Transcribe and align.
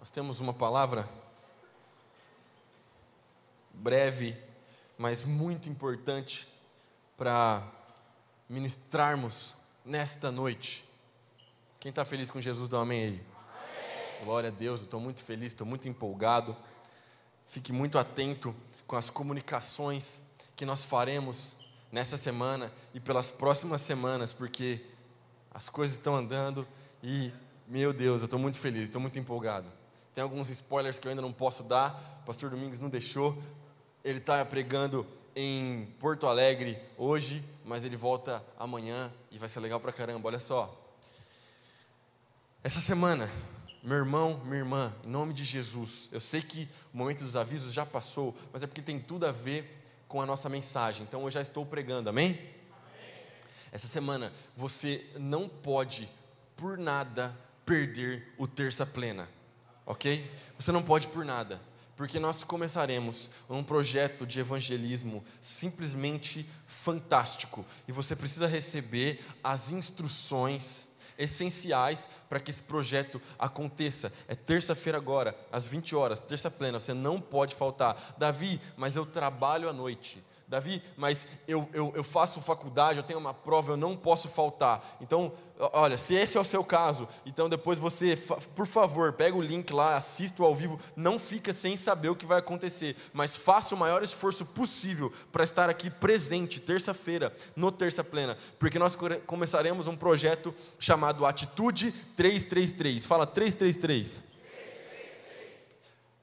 Nós 0.00 0.08
temos 0.08 0.40
uma 0.40 0.54
palavra 0.54 1.06
breve, 3.74 4.34
mas 4.96 5.22
muito 5.22 5.68
importante 5.68 6.48
para 7.18 7.62
ministrarmos 8.48 9.54
nesta 9.84 10.30
noite. 10.30 10.86
Quem 11.78 11.90
está 11.90 12.02
feliz 12.02 12.30
com 12.30 12.40
Jesus, 12.40 12.66
dá 12.66 12.78
um 12.78 12.80
amém 12.80 13.02
aí. 13.02 13.08
Amém. 13.08 14.24
Glória 14.24 14.48
a 14.48 14.50
Deus, 14.50 14.80
eu 14.80 14.86
estou 14.86 14.98
muito 14.98 15.22
feliz, 15.22 15.52
estou 15.52 15.66
muito 15.66 15.86
empolgado. 15.86 16.56
Fique 17.46 17.70
muito 17.70 17.98
atento 17.98 18.56
com 18.86 18.96
as 18.96 19.10
comunicações 19.10 20.22
que 20.56 20.64
nós 20.64 20.82
faremos 20.82 21.58
nessa 21.92 22.16
semana 22.16 22.72
e 22.94 23.00
pelas 23.00 23.30
próximas 23.30 23.82
semanas, 23.82 24.32
porque 24.32 24.82
as 25.52 25.68
coisas 25.68 25.98
estão 25.98 26.16
andando 26.16 26.66
e, 27.02 27.30
meu 27.68 27.92
Deus, 27.92 28.22
eu 28.22 28.24
estou 28.24 28.40
muito 28.40 28.58
feliz, 28.58 28.84
estou 28.84 28.98
muito 28.98 29.18
empolgado. 29.18 29.79
Tem 30.14 30.22
alguns 30.22 30.50
spoilers 30.50 30.98
que 30.98 31.06
eu 31.06 31.10
ainda 31.10 31.22
não 31.22 31.32
posso 31.32 31.62
dar, 31.62 32.20
o 32.22 32.26
pastor 32.26 32.50
Domingos 32.50 32.80
não 32.80 32.88
deixou. 32.88 33.40
Ele 34.04 34.18
está 34.18 34.44
pregando 34.44 35.06
em 35.36 35.86
Porto 36.00 36.26
Alegre 36.26 36.78
hoje, 36.98 37.44
mas 37.64 37.84
ele 37.84 37.96
volta 37.96 38.44
amanhã 38.58 39.12
e 39.30 39.38
vai 39.38 39.48
ser 39.48 39.60
legal 39.60 39.78
pra 39.78 39.92
caramba. 39.92 40.28
Olha 40.28 40.40
só. 40.40 40.76
Essa 42.62 42.80
semana, 42.80 43.30
meu 43.82 43.98
irmão, 43.98 44.40
minha 44.44 44.58
irmã, 44.58 44.92
em 45.04 45.08
nome 45.08 45.32
de 45.32 45.44
Jesus, 45.44 46.08
eu 46.10 46.20
sei 46.20 46.42
que 46.42 46.68
o 46.92 46.98
momento 46.98 47.22
dos 47.22 47.36
avisos 47.36 47.72
já 47.72 47.86
passou, 47.86 48.36
mas 48.52 48.62
é 48.62 48.66
porque 48.66 48.82
tem 48.82 48.98
tudo 48.98 49.26
a 49.26 49.32
ver 49.32 49.78
com 50.08 50.20
a 50.20 50.26
nossa 50.26 50.48
mensagem. 50.48 51.04
Então 51.04 51.22
eu 51.22 51.30
já 51.30 51.40
estou 51.40 51.64
pregando, 51.64 52.10
amém? 52.10 52.30
amém. 52.30 52.50
Essa 53.70 53.86
semana 53.86 54.32
você 54.56 55.06
não 55.16 55.48
pode, 55.48 56.10
por 56.56 56.76
nada, 56.76 57.34
perder 57.64 58.34
o 58.36 58.48
terça 58.48 58.84
plena 58.84 59.28
ok? 59.90 60.30
Você 60.56 60.70
não 60.70 60.82
pode 60.82 61.08
por 61.08 61.24
nada, 61.24 61.60
porque 61.96 62.20
nós 62.20 62.44
começaremos 62.44 63.28
um 63.48 63.62
projeto 63.62 64.24
de 64.24 64.38
evangelismo 64.38 65.24
simplesmente 65.40 66.48
fantástico 66.66 67.66
e 67.88 67.92
você 67.92 68.14
precisa 68.14 68.46
receber 68.46 69.20
as 69.42 69.72
instruções 69.72 70.86
essenciais 71.18 72.08
para 72.28 72.38
que 72.38 72.50
esse 72.50 72.62
projeto 72.62 73.20
aconteça. 73.36 74.12
É 74.28 74.34
terça-feira 74.36 74.96
agora, 74.96 75.36
às 75.50 75.66
20 75.66 75.96
horas, 75.96 76.20
terça 76.20 76.50
plena, 76.50 76.78
você 76.78 76.94
não 76.94 77.18
pode 77.18 77.56
faltar. 77.56 78.14
Davi, 78.16 78.60
mas 78.76 78.94
eu 78.94 79.04
trabalho 79.04 79.68
à 79.68 79.72
noite. 79.72 80.22
Davi, 80.50 80.82
mas 80.96 81.28
eu, 81.46 81.68
eu, 81.72 81.92
eu, 81.94 82.02
faço 82.02 82.40
faculdade, 82.40 82.98
eu 82.98 83.04
tenho 83.04 83.20
uma 83.20 83.32
prova, 83.32 83.70
eu 83.70 83.76
não 83.76 83.96
posso 83.96 84.28
faltar. 84.28 84.96
Então, 85.00 85.32
olha, 85.72 85.96
se 85.96 86.12
esse 86.16 86.36
é 86.36 86.40
o 86.40 86.44
seu 86.44 86.64
caso, 86.64 87.06
então 87.24 87.48
depois 87.48 87.78
você, 87.78 88.16
por 88.56 88.66
favor, 88.66 89.12
pega 89.12 89.36
o 89.36 89.40
link 89.40 89.72
lá, 89.72 89.96
assista 89.96 90.42
ao 90.42 90.52
vivo, 90.52 90.76
não 90.96 91.20
fica 91.20 91.52
sem 91.52 91.76
saber 91.76 92.08
o 92.08 92.16
que 92.16 92.26
vai 92.26 92.40
acontecer, 92.40 92.96
mas 93.12 93.36
faça 93.36 93.76
o 93.76 93.78
maior 93.78 94.02
esforço 94.02 94.44
possível 94.44 95.12
para 95.30 95.44
estar 95.44 95.70
aqui 95.70 95.88
presente, 95.88 96.58
terça-feira, 96.58 97.32
no 97.54 97.70
Terça 97.70 98.02
Plena, 98.02 98.36
porque 98.58 98.76
nós 98.76 98.98
começaremos 99.28 99.86
um 99.86 99.94
projeto 99.94 100.52
chamado 100.80 101.24
Atitude 101.24 101.92
333. 102.16 103.06
Fala 103.06 103.24
333. 103.24 104.29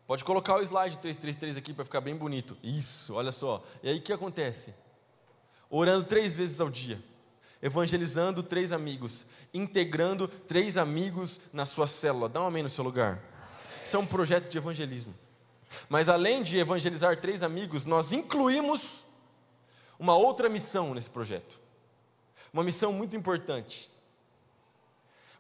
Pode 0.07 0.23
colocar 0.23 0.55
o 0.55 0.61
slide 0.61 0.97
333 0.99 1.57
aqui 1.57 1.73
para 1.73 1.83
ficar 1.83 1.99
bem 1.99 2.15
bonito. 2.15 2.57
Isso, 2.63 3.13
olha 3.13 3.33
só. 3.33 3.61
E 3.83 3.89
aí 3.89 3.97
o 3.97 4.01
que 4.01 4.13
acontece? 4.13 4.73
Orando 5.69 6.05
três 6.05 6.33
vezes 6.33 6.61
ao 6.61 6.69
dia, 6.69 7.03
evangelizando 7.61 8.41
três 8.41 8.71
amigos, 8.71 9.25
integrando 9.53 10.25
três 10.29 10.77
amigos 10.77 11.41
na 11.51 11.65
sua 11.65 11.87
célula. 11.87 12.29
Dá 12.29 12.41
um 12.41 12.47
amém 12.47 12.63
no 12.63 12.69
seu 12.69 12.85
lugar. 12.85 13.21
Isso 13.83 13.97
é 13.97 13.99
um 13.99 14.05
projeto 14.05 14.49
de 14.49 14.57
evangelismo. 14.57 15.13
Mas 15.89 16.07
além 16.07 16.41
de 16.41 16.57
evangelizar 16.57 17.19
três 17.19 17.43
amigos, 17.43 17.83
nós 17.83 18.13
incluímos 18.13 19.05
uma 19.99 20.15
outra 20.15 20.47
missão 20.47 20.93
nesse 20.93 21.09
projeto. 21.09 21.59
Uma 22.53 22.63
missão 22.63 22.93
muito 22.93 23.17
importante. 23.17 23.91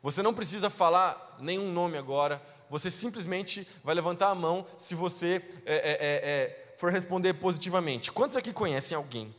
Você 0.03 0.21
não 0.21 0.33
precisa 0.33 0.69
falar 0.69 1.37
nenhum 1.39 1.71
nome 1.71 1.97
agora, 1.97 2.41
você 2.69 2.91
simplesmente 2.91 3.67
vai 3.83 3.95
levantar 3.95 4.29
a 4.29 4.35
mão 4.35 4.65
se 4.77 4.95
você 4.95 5.41
é, 5.65 5.75
é, 5.75 5.91
é, 5.91 6.31
é, 6.71 6.75
for 6.77 6.91
responder 6.91 7.33
positivamente. 7.33 8.11
Quantos 8.11 8.37
aqui 8.37 8.51
conhecem 8.53 8.95
alguém 8.95 9.33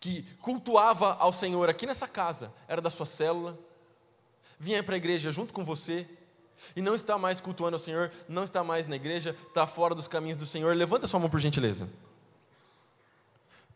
que 0.00 0.22
cultuava 0.40 1.14
ao 1.14 1.32
Senhor 1.32 1.68
aqui 1.68 1.86
nessa 1.86 2.06
casa, 2.06 2.52
era 2.68 2.80
da 2.80 2.90
sua 2.90 3.06
célula, 3.06 3.58
vinha 4.58 4.82
para 4.82 4.94
a 4.94 4.96
igreja 4.96 5.30
junto 5.30 5.52
com 5.52 5.64
você, 5.64 6.06
e 6.74 6.82
não 6.82 6.94
está 6.94 7.16
mais 7.16 7.40
cultuando 7.40 7.76
ao 7.76 7.78
Senhor, 7.78 8.10
não 8.28 8.44
está 8.44 8.64
mais 8.64 8.86
na 8.86 8.96
igreja, 8.96 9.36
está 9.46 9.66
fora 9.66 9.94
dos 9.94 10.08
caminhos 10.08 10.36
do 10.36 10.46
Senhor? 10.46 10.74
Levanta 10.74 11.06
sua 11.06 11.20
mão 11.20 11.30
por 11.30 11.40
gentileza. 11.40 11.88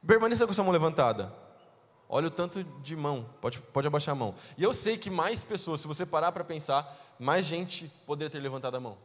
Permaneça 0.06 0.46
com 0.46 0.52
sua 0.52 0.64
mão 0.64 0.72
levantada. 0.72 1.32
Olha 2.14 2.26
o 2.26 2.30
tanto 2.30 2.62
de 2.62 2.94
mão, 2.94 3.26
pode, 3.40 3.58
pode 3.58 3.86
abaixar 3.86 4.12
a 4.12 4.14
mão. 4.14 4.34
E 4.58 4.62
eu 4.62 4.74
sei 4.74 4.98
que 4.98 5.08
mais 5.08 5.42
pessoas, 5.42 5.80
se 5.80 5.88
você 5.88 6.04
parar 6.04 6.30
para 6.30 6.44
pensar, 6.44 6.94
mais 7.18 7.46
gente 7.46 7.90
poderia 8.04 8.28
ter 8.28 8.38
levantado 8.38 8.76
a 8.76 8.80
mão. 8.80 8.98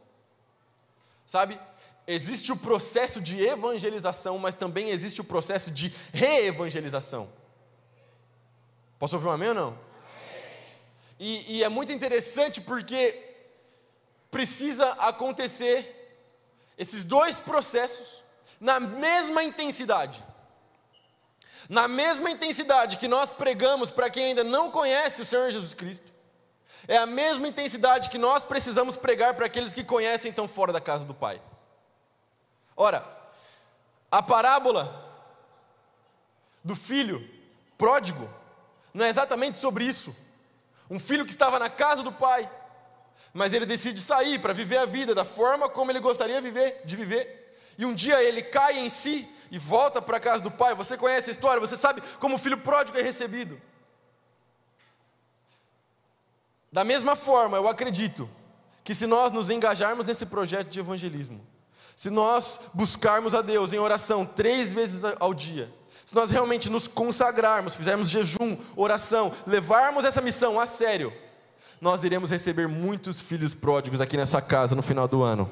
Sabe, 1.24 1.58
existe 2.06 2.52
o 2.52 2.56
processo 2.56 3.18
de 3.18 3.42
evangelização, 3.42 4.38
mas 4.38 4.54
também 4.54 4.90
existe 4.90 5.22
o 5.22 5.24
processo 5.24 5.70
de 5.70 5.90
reevangelização. 6.12 7.30
Posso 8.98 9.16
ouvir 9.16 9.28
um 9.28 9.30
amém 9.30 9.48
ou 9.48 9.54
não? 9.54 9.78
E, 11.18 11.56
e 11.56 11.64
é 11.64 11.68
muito 11.70 11.90
interessante 11.90 12.60
porque 12.60 13.24
precisa 14.30 14.86
acontecer 14.92 16.20
esses 16.76 17.04
dois 17.04 17.40
processos 17.40 18.22
na 18.60 18.78
mesma 18.78 19.42
intensidade. 19.42 20.22
Na 21.68 21.86
mesma 21.86 22.30
intensidade 22.30 22.96
que 22.96 23.06
nós 23.06 23.30
pregamos 23.30 23.90
para 23.90 24.08
quem 24.08 24.26
ainda 24.26 24.42
não 24.42 24.70
conhece 24.70 25.20
o 25.22 25.24
Senhor 25.24 25.50
Jesus 25.50 25.74
Cristo, 25.74 26.12
é 26.86 26.96
a 26.96 27.04
mesma 27.04 27.46
intensidade 27.46 28.08
que 28.08 28.16
nós 28.16 28.42
precisamos 28.42 28.96
pregar 28.96 29.34
para 29.34 29.46
aqueles 29.46 29.74
que 29.74 29.84
conhecem 29.84 30.30
estão 30.30 30.48
fora 30.48 30.72
da 30.72 30.80
casa 30.80 31.04
do 31.04 31.12
Pai. 31.12 31.42
Ora, 32.74 33.04
a 34.10 34.22
parábola 34.22 35.04
do 36.64 36.74
filho 36.74 37.28
pródigo 37.76 38.28
não 38.94 39.04
é 39.04 39.08
exatamente 39.08 39.58
sobre 39.58 39.84
isso. 39.84 40.16
Um 40.90 40.98
filho 40.98 41.26
que 41.26 41.32
estava 41.32 41.58
na 41.58 41.68
casa 41.68 42.02
do 42.02 42.12
pai, 42.12 42.50
mas 43.34 43.52
ele 43.52 43.66
decide 43.66 44.00
sair 44.00 44.38
para 44.38 44.54
viver 44.54 44.78
a 44.78 44.86
vida 44.86 45.14
da 45.14 45.24
forma 45.24 45.68
como 45.68 45.90
ele 45.90 46.00
gostaria 46.00 46.40
de 46.40 46.50
viver, 46.50 46.80
de 46.84 46.96
viver. 46.96 47.58
E 47.76 47.84
um 47.84 47.94
dia 47.94 48.22
ele 48.22 48.42
cai 48.42 48.78
em 48.78 48.88
si 48.88 49.28
e 49.50 49.58
volta 49.58 50.00
para 50.00 50.16
a 50.16 50.20
casa 50.20 50.42
do 50.42 50.50
pai. 50.50 50.74
Você 50.74 50.96
conhece 50.96 51.30
a 51.30 51.32
história, 51.32 51.60
você 51.60 51.76
sabe 51.76 52.02
como 52.18 52.36
o 52.36 52.38
filho 52.38 52.58
pródigo 52.58 52.98
é 52.98 53.02
recebido. 53.02 53.60
Da 56.70 56.84
mesma 56.84 57.16
forma, 57.16 57.56
eu 57.56 57.68
acredito 57.68 58.28
que 58.84 58.94
se 58.94 59.06
nós 59.06 59.32
nos 59.32 59.50
engajarmos 59.50 60.06
nesse 60.06 60.26
projeto 60.26 60.68
de 60.68 60.80
evangelismo, 60.80 61.44
se 61.96 62.10
nós 62.10 62.60
buscarmos 62.74 63.34
a 63.34 63.42
Deus 63.42 63.72
em 63.72 63.78
oração 63.78 64.24
três 64.24 64.72
vezes 64.72 65.02
ao 65.18 65.34
dia, 65.34 65.68
se 66.04 66.14
nós 66.14 66.30
realmente 66.30 66.70
nos 66.70 66.88
consagrarmos, 66.88 67.74
fizermos 67.74 68.08
jejum, 68.08 68.56
oração, 68.76 69.32
levarmos 69.46 70.04
essa 70.04 70.22
missão 70.22 70.58
a 70.58 70.66
sério, 70.66 71.12
nós 71.80 72.02
iremos 72.02 72.30
receber 72.30 72.66
muitos 72.66 73.20
filhos 73.20 73.54
pródigos 73.54 74.00
aqui 74.00 74.16
nessa 74.16 74.40
casa 74.40 74.74
no 74.74 74.82
final 74.82 75.06
do 75.06 75.22
ano. 75.22 75.50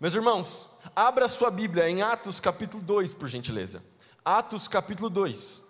Meus 0.00 0.14
irmãos, 0.14 0.68
abra 0.94 1.28
sua 1.28 1.50
Bíblia 1.50 1.88
em 1.88 2.02
Atos 2.02 2.40
capítulo 2.40 2.82
2, 2.82 3.14
por 3.14 3.28
gentileza. 3.28 3.82
Atos 4.24 4.68
capítulo 4.68 5.08
2. 5.08 5.62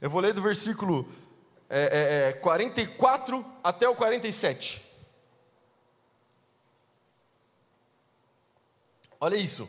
Eu 0.00 0.10
vou 0.10 0.20
ler 0.20 0.34
do 0.34 0.42
versículo 0.42 1.08
é, 1.68 2.28
é, 2.28 2.32
44 2.34 3.38
é, 3.38 3.44
até 3.62 3.88
o 3.88 3.94
47. 3.94 4.84
Olha 9.20 9.36
isso. 9.36 9.68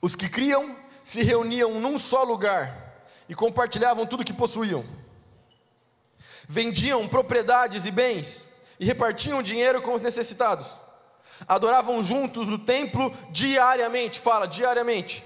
Os 0.00 0.16
que 0.16 0.28
criam 0.28 0.76
se 1.02 1.22
reuniam 1.22 1.78
num 1.80 1.98
só 1.98 2.22
lugar 2.22 3.06
e 3.28 3.34
compartilhavam 3.34 4.06
tudo 4.06 4.24
que 4.24 4.32
possuíam. 4.32 4.84
Vendiam 6.48 7.06
propriedades 7.06 7.86
e 7.86 7.90
bens 7.90 8.46
e 8.82 8.84
repartiam 8.84 9.44
dinheiro 9.44 9.80
com 9.80 9.94
os 9.94 10.02
necessitados. 10.02 10.74
Adoravam 11.46 12.02
juntos 12.02 12.48
no 12.48 12.58
templo 12.58 13.14
diariamente, 13.30 14.18
fala, 14.18 14.44
diariamente. 14.44 15.24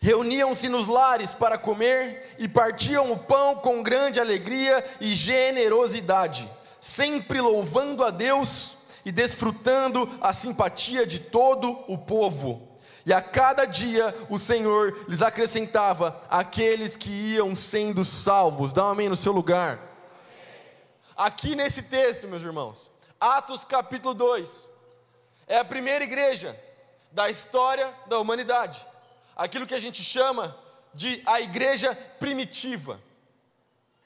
Reuniam-se 0.00 0.70
nos 0.70 0.86
lares 0.86 1.34
para 1.34 1.58
comer 1.58 2.34
e 2.38 2.48
partiam 2.48 3.12
o 3.12 3.18
pão 3.18 3.56
com 3.56 3.82
grande 3.82 4.18
alegria 4.18 4.82
e 5.02 5.14
generosidade, 5.14 6.50
sempre 6.80 7.42
louvando 7.42 8.02
a 8.02 8.08
Deus 8.08 8.78
e 9.04 9.12
desfrutando 9.12 10.08
a 10.18 10.32
simpatia 10.32 11.04
de 11.04 11.18
todo 11.18 11.78
o 11.86 11.98
povo. 11.98 12.70
E 13.04 13.12
a 13.12 13.20
cada 13.20 13.66
dia 13.66 14.16
o 14.30 14.38
Senhor 14.38 15.04
lhes 15.06 15.20
acrescentava 15.20 16.18
aqueles 16.30 16.96
que 16.96 17.10
iam 17.10 17.54
sendo 17.54 18.02
salvos. 18.02 18.72
Dá 18.72 18.86
um 18.86 18.92
amém 18.92 19.10
no 19.10 19.16
seu 19.16 19.32
lugar. 19.32 19.87
Aqui 21.18 21.56
nesse 21.56 21.82
texto, 21.82 22.28
meus 22.28 22.44
irmãos, 22.44 22.88
Atos 23.20 23.64
capítulo 23.64 24.14
2, 24.14 24.70
é 25.48 25.58
a 25.58 25.64
primeira 25.64 26.04
igreja 26.04 26.58
da 27.10 27.28
história 27.28 27.92
da 28.06 28.20
humanidade, 28.20 28.86
aquilo 29.34 29.66
que 29.66 29.74
a 29.74 29.80
gente 29.80 30.02
chama 30.04 30.56
de 30.94 31.20
a 31.26 31.40
igreja 31.40 31.92
primitiva. 32.20 33.00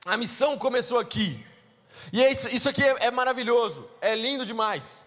A 0.07 0.17
missão 0.17 0.57
começou 0.57 0.99
aqui, 0.99 1.45
e 2.11 2.25
é 2.25 2.33
isso, 2.33 2.49
isso 2.49 2.69
aqui 2.71 2.83
é, 2.83 3.07
é 3.07 3.11
maravilhoso, 3.11 3.89
é 4.01 4.15
lindo 4.15 4.47
demais, 4.47 5.05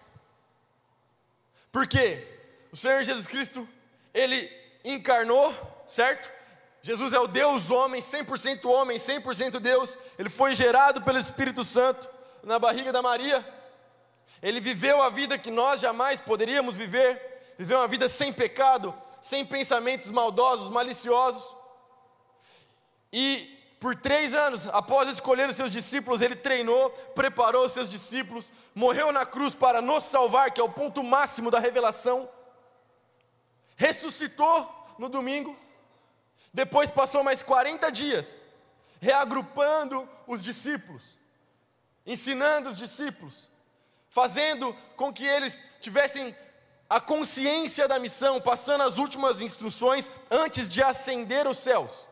porque 1.72 2.24
o 2.70 2.76
Senhor 2.76 3.02
Jesus 3.02 3.26
Cristo, 3.26 3.68
ele 4.14 4.48
encarnou, 4.84 5.52
certo? 5.88 6.30
Jesus 6.86 7.12
é 7.12 7.18
o 7.18 7.26
Deus 7.26 7.68
homem, 7.72 8.00
100% 8.00 8.70
homem, 8.70 8.96
100% 8.96 9.58
Deus. 9.58 9.98
Ele 10.16 10.28
foi 10.28 10.54
gerado 10.54 11.02
pelo 11.02 11.18
Espírito 11.18 11.64
Santo 11.64 12.08
na 12.44 12.60
barriga 12.60 12.92
da 12.92 13.02
Maria. 13.02 13.44
Ele 14.40 14.60
viveu 14.60 15.02
a 15.02 15.10
vida 15.10 15.36
que 15.36 15.50
nós 15.50 15.80
jamais 15.80 16.20
poderíamos 16.20 16.76
viver. 16.76 17.54
Viveu 17.58 17.78
uma 17.78 17.88
vida 17.88 18.08
sem 18.08 18.32
pecado, 18.32 18.94
sem 19.20 19.44
pensamentos 19.44 20.12
maldosos, 20.12 20.70
maliciosos. 20.70 21.56
E 23.12 23.76
por 23.80 23.96
três 23.96 24.32
anos, 24.32 24.68
após 24.68 25.08
escolher 25.08 25.48
os 25.48 25.56
seus 25.56 25.72
discípulos, 25.72 26.20
ele 26.20 26.36
treinou, 26.36 26.90
preparou 27.16 27.66
os 27.66 27.72
seus 27.72 27.88
discípulos, 27.88 28.52
morreu 28.72 29.10
na 29.10 29.26
cruz 29.26 29.52
para 29.52 29.82
nos 29.82 30.04
salvar, 30.04 30.52
que 30.52 30.60
é 30.60 30.64
o 30.64 30.70
ponto 30.70 31.02
máximo 31.02 31.50
da 31.50 31.58
revelação. 31.58 32.30
Ressuscitou 33.74 34.86
no 35.00 35.08
domingo 35.08 35.65
depois 36.56 36.90
passou 36.90 37.22
mais 37.22 37.42
40 37.42 37.92
dias 37.92 38.34
reagrupando 38.98 40.08
os 40.26 40.42
discípulos, 40.42 41.18
ensinando 42.06 42.70
os 42.70 42.76
discípulos, 42.78 43.50
fazendo 44.08 44.74
com 44.96 45.12
que 45.12 45.26
eles 45.26 45.60
tivessem 45.82 46.34
a 46.88 46.98
consciência 46.98 47.86
da 47.86 47.98
missão, 47.98 48.40
passando 48.40 48.84
as 48.84 48.96
últimas 48.96 49.42
instruções 49.42 50.10
antes 50.30 50.66
de 50.66 50.82
ascender 50.82 51.46
os 51.46 51.58
céus. 51.58 52.08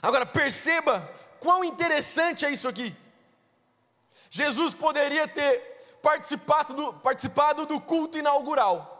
Agora 0.00 0.24
perceba 0.24 1.00
quão 1.40 1.64
interessante 1.64 2.46
é 2.46 2.52
isso 2.52 2.68
aqui. 2.68 2.96
Jesus 4.30 4.72
poderia 4.72 5.26
ter 5.26 5.98
participado 6.00 6.72
do, 6.72 6.94
participado 6.94 7.66
do 7.66 7.80
culto 7.80 8.16
inaugural. 8.16 8.94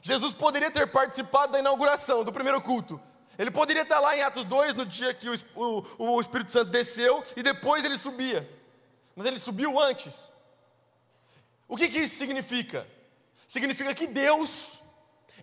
Jesus 0.00 0.32
poderia 0.32 0.70
ter 0.70 0.86
participado 0.92 1.54
da 1.54 1.58
inauguração, 1.58 2.22
do 2.22 2.32
primeiro 2.32 2.62
culto. 2.62 3.00
Ele 3.38 3.50
poderia 3.50 3.82
estar 3.82 4.00
lá 4.00 4.16
em 4.16 4.22
Atos 4.22 4.44
2, 4.44 4.74
no 4.74 4.86
dia 4.86 5.12
que 5.12 5.28
o, 5.28 5.34
o, 5.54 6.12
o 6.14 6.20
Espírito 6.20 6.50
Santo 6.50 6.70
desceu, 6.70 7.22
e 7.36 7.42
depois 7.42 7.84
ele 7.84 7.96
subia. 7.96 8.48
Mas 9.14 9.26
ele 9.26 9.38
subiu 9.38 9.78
antes. 9.80 10.30
O 11.68 11.76
que, 11.76 11.88
que 11.88 12.00
isso 12.00 12.16
significa? 12.16 12.86
Significa 13.46 13.94
que 13.94 14.06
Deus 14.06 14.82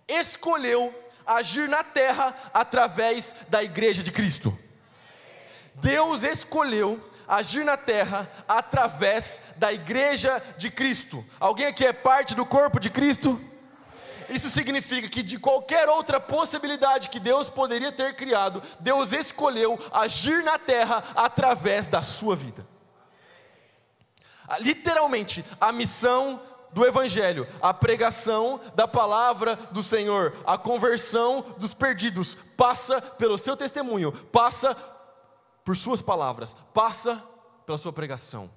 escolheu 0.08 0.94
agir 1.26 1.68
na 1.68 1.82
terra 1.82 2.34
através 2.52 3.34
da 3.48 3.62
igreja 3.62 4.02
de 4.02 4.12
Cristo. 4.12 4.56
Deus 5.76 6.22
escolheu 6.22 7.02
agir 7.26 7.64
na 7.64 7.76
terra 7.76 8.30
através 8.46 9.42
da 9.56 9.72
igreja 9.72 10.42
de 10.56 10.70
Cristo. 10.70 11.24
Alguém 11.40 11.66
aqui 11.66 11.84
é 11.84 11.92
parte 11.92 12.34
do 12.34 12.44
corpo 12.44 12.78
de 12.78 12.90
Cristo? 12.90 13.40
Isso 14.28 14.50
significa 14.50 15.08
que 15.08 15.22
de 15.22 15.38
qualquer 15.38 15.88
outra 15.88 16.20
possibilidade 16.20 17.08
que 17.08 17.20
Deus 17.20 17.48
poderia 17.48 17.92
ter 17.92 18.14
criado, 18.16 18.62
Deus 18.80 19.12
escolheu 19.12 19.78
agir 19.92 20.42
na 20.42 20.58
terra 20.58 21.02
através 21.14 21.86
da 21.86 22.02
sua 22.02 22.34
vida. 22.34 22.66
Literalmente, 24.60 25.44
a 25.60 25.72
missão 25.72 26.40
do 26.72 26.84
Evangelho, 26.84 27.46
a 27.62 27.72
pregação 27.72 28.60
da 28.74 28.86
palavra 28.86 29.56
do 29.70 29.82
Senhor, 29.82 30.36
a 30.44 30.58
conversão 30.58 31.40
dos 31.56 31.72
perdidos, 31.72 32.34
passa 32.34 33.00
pelo 33.00 33.38
seu 33.38 33.56
testemunho, 33.56 34.12
passa 34.12 34.76
por 35.64 35.76
suas 35.76 36.02
palavras, 36.02 36.56
passa 36.74 37.22
pela 37.64 37.78
sua 37.78 37.92
pregação. 37.92 38.50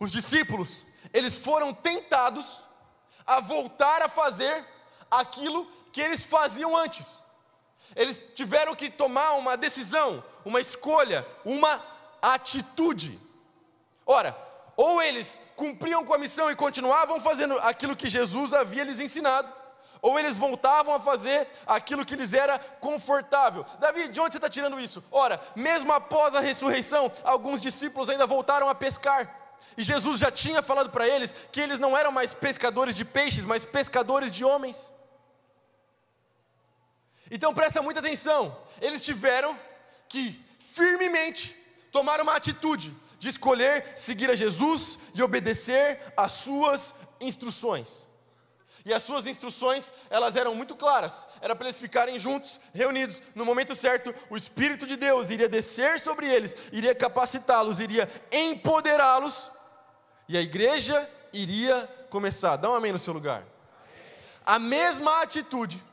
Os 0.00 0.10
discípulos, 0.10 0.86
eles 1.12 1.36
foram 1.36 1.72
tentados 1.72 2.62
a 3.28 3.40
voltar 3.40 4.02
a 4.02 4.08
fazer 4.08 4.66
aquilo 5.10 5.70
que 5.92 6.00
eles 6.00 6.24
faziam 6.24 6.74
antes. 6.74 7.22
Eles 7.94 8.20
tiveram 8.34 8.74
que 8.74 8.90
tomar 8.90 9.32
uma 9.32 9.56
decisão, 9.56 10.24
uma 10.44 10.60
escolha, 10.60 11.26
uma 11.44 11.82
atitude. 12.22 13.20
Ora, 14.06 14.36
ou 14.76 15.02
eles 15.02 15.42
cumpriam 15.56 16.04
com 16.04 16.14
a 16.14 16.18
missão 16.18 16.50
e 16.50 16.56
continuavam 16.56 17.20
fazendo 17.20 17.58
aquilo 17.58 17.96
que 17.96 18.08
Jesus 18.08 18.54
havia 18.54 18.84
lhes 18.84 19.00
ensinado, 19.00 19.52
ou 20.00 20.18
eles 20.18 20.36
voltavam 20.36 20.94
a 20.94 21.00
fazer 21.00 21.48
aquilo 21.66 22.04
que 22.04 22.16
lhes 22.16 22.32
era 22.32 22.58
confortável. 22.58 23.66
Davi, 23.78 24.08
de 24.08 24.20
onde 24.20 24.32
você 24.32 24.38
está 24.38 24.48
tirando 24.48 24.78
isso? 24.78 25.02
Ora, 25.10 25.40
mesmo 25.56 25.92
após 25.92 26.34
a 26.34 26.40
ressurreição, 26.40 27.10
alguns 27.24 27.60
discípulos 27.60 28.08
ainda 28.08 28.26
voltaram 28.26 28.68
a 28.68 28.74
pescar. 28.74 29.37
E 29.76 29.84
Jesus 29.84 30.18
já 30.18 30.30
tinha 30.30 30.62
falado 30.62 30.90
para 30.90 31.06
eles 31.06 31.34
que 31.52 31.60
eles 31.60 31.78
não 31.78 31.96
eram 31.96 32.10
mais 32.10 32.34
pescadores 32.34 32.94
de 32.94 33.04
peixes, 33.04 33.44
mas 33.44 33.64
pescadores 33.64 34.32
de 34.32 34.44
homens. 34.44 34.92
Então 37.30 37.54
presta 37.54 37.82
muita 37.82 38.00
atenção, 38.00 38.56
eles 38.80 39.02
tiveram 39.02 39.58
que 40.08 40.44
firmemente 40.58 41.54
tomar 41.92 42.20
uma 42.20 42.34
atitude 42.34 42.94
de 43.18 43.28
escolher 43.28 43.92
seguir 43.96 44.30
a 44.30 44.34
Jesus 44.34 44.98
e 45.14 45.22
obedecer 45.22 46.00
às 46.16 46.32
suas 46.32 46.94
instruções. 47.20 48.07
E 48.88 48.94
as 48.94 49.02
suas 49.02 49.26
instruções, 49.26 49.92
elas 50.08 50.34
eram 50.34 50.54
muito 50.54 50.74
claras. 50.74 51.28
Era 51.42 51.54
para 51.54 51.66
eles 51.66 51.78
ficarem 51.78 52.18
juntos, 52.18 52.58
reunidos. 52.72 53.22
No 53.34 53.44
momento 53.44 53.76
certo, 53.76 54.14
o 54.30 54.36
Espírito 54.36 54.86
de 54.86 54.96
Deus 54.96 55.28
iria 55.28 55.46
descer 55.46 56.00
sobre 56.00 56.26
eles, 56.26 56.56
iria 56.72 56.94
capacitá-los, 56.94 57.80
iria 57.80 58.10
empoderá-los 58.32 59.52
e 60.26 60.38
a 60.38 60.40
igreja 60.40 61.06
iria 61.34 61.86
começar. 62.08 62.56
Dá 62.56 62.70
um 62.70 62.74
amém 62.74 62.90
no 62.90 62.98
seu 62.98 63.12
lugar. 63.12 63.44
A 64.46 64.58
mesma 64.58 65.20
atitude 65.20 65.84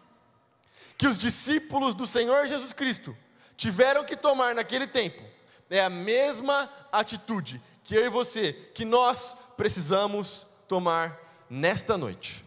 que 0.98 1.06
os 1.06 1.18
discípulos 1.18 1.96
do 1.96 2.08
Senhor 2.08 2.48
Jesus 2.48 2.72
Cristo 2.72 3.14
tiveram 3.58 4.06
que 4.06 4.16
tomar 4.16 4.56
naquele 4.56 4.88
tempo, 4.88 5.22
é 5.70 5.84
a 5.84 5.90
mesma 5.90 6.70
atitude 6.94 7.62
que 7.84 7.94
eu 7.94 8.06
e 8.06 8.10
você, 8.10 8.54
que 8.74 8.86
nós 8.86 9.36
precisamos 9.58 10.48
tomar 10.66 11.20
nesta 11.50 11.98
noite. 11.98 12.45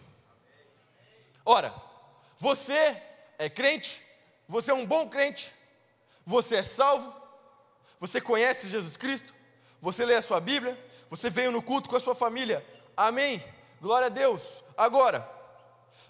Ora, 1.51 1.75
você 2.37 3.03
é 3.39 3.49
crente, 3.49 4.03
você 4.47 4.71
é 4.71 4.75
um 4.75 4.85
bom 4.85 5.09
crente, 5.09 5.51
você 6.27 6.57
é 6.57 6.63
salvo, 6.63 7.11
você 7.99 8.21
conhece 8.21 8.69
Jesus 8.69 8.99
Cristo, 8.99 9.35
você 9.81 10.05
lê 10.05 10.15
a 10.17 10.21
sua 10.21 10.43
Bíblia, 10.43 10.79
você 11.09 11.31
veio 11.31 11.51
no 11.51 11.63
culto 11.63 11.89
com 11.89 11.97
a 11.97 12.01
sua 12.01 12.15
família. 12.15 12.63
Amém. 12.95 13.43
Glória 13.81 14.09
a 14.09 14.11
Deus. 14.11 14.63
Agora, 14.77 15.27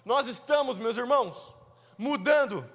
nós 0.03 0.27
estamos, 0.27 0.77
meus 0.77 0.97
irmãos, 0.97 1.55
mudando 1.97 2.69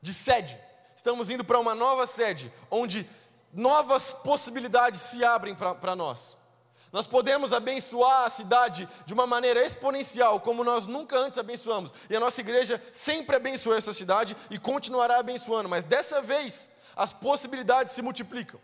de 0.00 0.14
sede. 0.14 0.58
Estamos 0.96 1.28
indo 1.28 1.44
para 1.44 1.60
uma 1.60 1.74
nova 1.74 2.06
sede, 2.06 2.50
onde 2.70 3.06
novas 3.52 4.10
possibilidades 4.10 5.02
se 5.02 5.22
abrem 5.22 5.54
para 5.54 5.94
nós. 5.94 6.38
Nós 6.94 7.08
podemos 7.08 7.52
abençoar 7.52 8.24
a 8.24 8.28
cidade 8.28 8.88
de 9.04 9.12
uma 9.12 9.26
maneira 9.26 9.66
exponencial, 9.66 10.38
como 10.38 10.62
nós 10.62 10.86
nunca 10.86 11.18
antes 11.18 11.40
abençoamos. 11.40 11.92
E 12.08 12.14
a 12.14 12.20
nossa 12.20 12.40
igreja 12.40 12.80
sempre 12.92 13.34
abençoou 13.34 13.76
essa 13.76 13.92
cidade 13.92 14.36
e 14.48 14.60
continuará 14.60 15.18
abençoando, 15.18 15.68
mas 15.68 15.82
dessa 15.82 16.22
vez 16.22 16.70
as 16.94 17.12
possibilidades 17.12 17.94
se 17.94 18.00
multiplicam. 18.00 18.60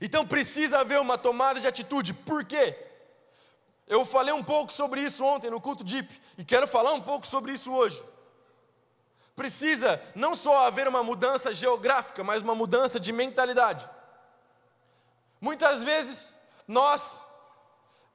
Então 0.00 0.26
precisa 0.26 0.80
haver 0.80 0.98
uma 0.98 1.16
tomada 1.16 1.60
de 1.60 1.68
atitude. 1.68 2.12
Por 2.12 2.44
quê? 2.44 2.76
Eu 3.86 4.04
falei 4.04 4.34
um 4.34 4.42
pouco 4.42 4.72
sobre 4.72 5.02
isso 5.02 5.24
ontem 5.24 5.52
no 5.52 5.60
culto 5.60 5.84
Deep 5.84 6.20
e 6.36 6.44
quero 6.44 6.66
falar 6.66 6.94
um 6.94 7.00
pouco 7.00 7.24
sobre 7.24 7.52
isso 7.52 7.72
hoje. 7.72 8.04
Precisa 9.36 10.02
não 10.16 10.34
só 10.34 10.66
haver 10.66 10.88
uma 10.88 11.04
mudança 11.04 11.54
geográfica, 11.54 12.24
mas 12.24 12.42
uma 12.42 12.56
mudança 12.56 12.98
de 12.98 13.12
mentalidade. 13.12 13.88
Muitas 15.40 15.84
vezes 15.84 16.41
nós, 16.72 17.26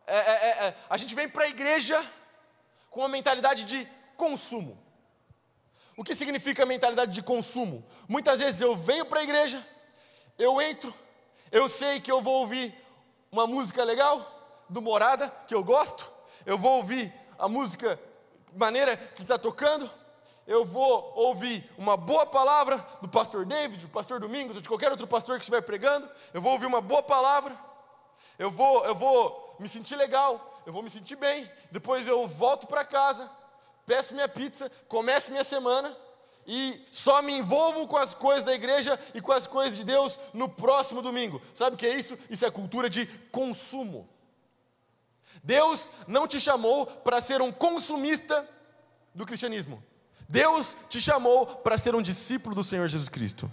é, 0.06 0.18
é, 0.18 0.20
é, 0.20 0.50
é 0.68 0.76
a 0.90 0.98
gente 0.98 1.14
vem 1.16 1.30
para 1.30 1.46
a 1.46 1.50
igreja 1.50 2.04
com 2.90 3.02
uma 3.02 3.10
mentalidade 3.10 3.64
de 3.64 3.88
consumo. 4.16 4.78
O 5.96 6.04
que 6.04 6.16
significa 6.16 6.66
mentalidade 6.66 7.12
de 7.12 7.22
consumo? 7.22 7.86
Muitas 8.08 8.40
vezes 8.40 8.62
eu 8.62 8.76
venho 8.76 9.06
para 9.06 9.20
a 9.20 9.24
igreja, 9.24 9.66
eu 10.38 10.62
entro, 10.62 10.94
eu 11.52 11.70
sei 11.70 12.00
que 12.00 12.12
eu 12.12 12.22
vou 12.22 12.42
ouvir 12.42 12.76
uma 13.32 13.48
música 13.48 13.84
legal, 13.84 14.34
do 14.70 14.82
Morada, 14.82 15.34
que 15.48 15.56
eu 15.56 15.64
gosto, 15.64 16.12
eu 16.46 16.58
vou 16.58 16.78
ouvir 16.78 17.14
a 17.40 17.48
música 17.48 18.00
maneira 18.54 18.98
que 18.98 19.22
está 19.22 19.38
tocando, 19.38 19.90
eu 20.46 20.66
vou 20.66 21.14
ouvir 21.16 21.70
uma 21.78 21.98
boa 21.98 22.26
palavra 22.26 22.86
do 23.02 23.08
pastor 23.08 23.46
David, 23.46 23.86
do 23.86 23.90
pastor 23.90 24.20
Domingos, 24.20 24.56
ou 24.56 24.62
de 24.62 24.68
qualquer 24.68 24.92
outro 24.92 25.08
pastor 25.08 25.38
que 25.38 25.44
estiver 25.44 25.62
pregando, 25.62 26.10
eu 26.34 26.42
vou 26.42 26.54
ouvir 26.54 26.66
uma 26.66 26.82
boa 26.82 27.04
palavra, 27.04 27.58
eu 28.38 28.52
vou, 28.52 28.86
eu 28.86 28.96
vou 28.96 29.56
me 29.60 29.68
sentir 29.68 29.96
legal, 29.96 30.62
eu 30.66 30.74
vou 30.74 30.84
me 30.84 30.90
sentir 30.90 31.16
bem, 31.16 31.50
depois 31.72 32.08
eu 32.08 32.28
volto 32.28 32.68
para 32.68 32.86
casa, 32.86 33.30
peço 33.86 34.14
minha 34.14 34.28
pizza, 34.28 34.72
começo 34.88 35.32
minha 35.32 35.44
semana, 35.44 35.96
e 36.46 36.82
só 36.92 37.22
me 37.22 37.34
envolvo 37.34 37.88
com 37.88 37.98
as 37.98 38.14
coisas 38.14 38.44
da 38.44 38.54
igreja 38.54 38.98
e 39.14 39.20
com 39.20 39.34
as 39.34 39.46
coisas 39.46 39.76
de 39.76 39.84
Deus 39.84 40.18
no 40.34 40.48
próximo 40.48 41.02
domingo. 41.02 41.42
Sabe 41.54 41.76
o 41.76 41.78
que 41.78 41.86
é 41.86 41.96
isso? 41.96 42.18
Isso 42.30 42.46
é 42.46 42.52
cultura 42.52 42.90
de 42.90 43.06
consumo. 43.32 44.08
Deus 45.44 45.92
não 46.08 46.26
te 46.26 46.40
chamou 46.40 46.86
para 46.86 47.20
ser 47.20 47.42
um 47.42 47.52
consumista 47.52 48.48
do 49.14 49.26
cristianismo. 49.26 49.84
Deus 50.30 50.78
te 50.90 51.02
chamou 51.02 51.46
para 51.46 51.78
ser 51.78 51.96
um 51.96 52.02
discípulo 52.02 52.56
do 52.56 52.64
Senhor 52.64 52.88
Jesus 52.88 53.10
Cristo. 53.10 53.52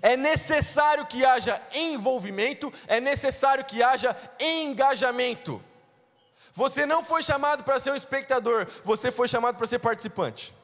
É 0.00 0.16
necessário 0.16 1.06
que 1.06 1.24
haja 1.24 1.60
envolvimento, 1.72 2.72
é 2.86 3.00
necessário 3.00 3.64
que 3.64 3.82
haja 3.82 4.16
engajamento. 4.40 5.62
Você 6.54 6.84
não 6.86 7.02
foi 7.02 7.22
chamado 7.22 7.64
para 7.64 7.78
ser 7.78 7.90
um 7.90 7.94
espectador, 7.94 8.66
você 8.84 9.10
foi 9.10 9.26
chamado 9.26 9.56
para 9.56 9.66
ser 9.66 9.78
participante. 9.78 10.54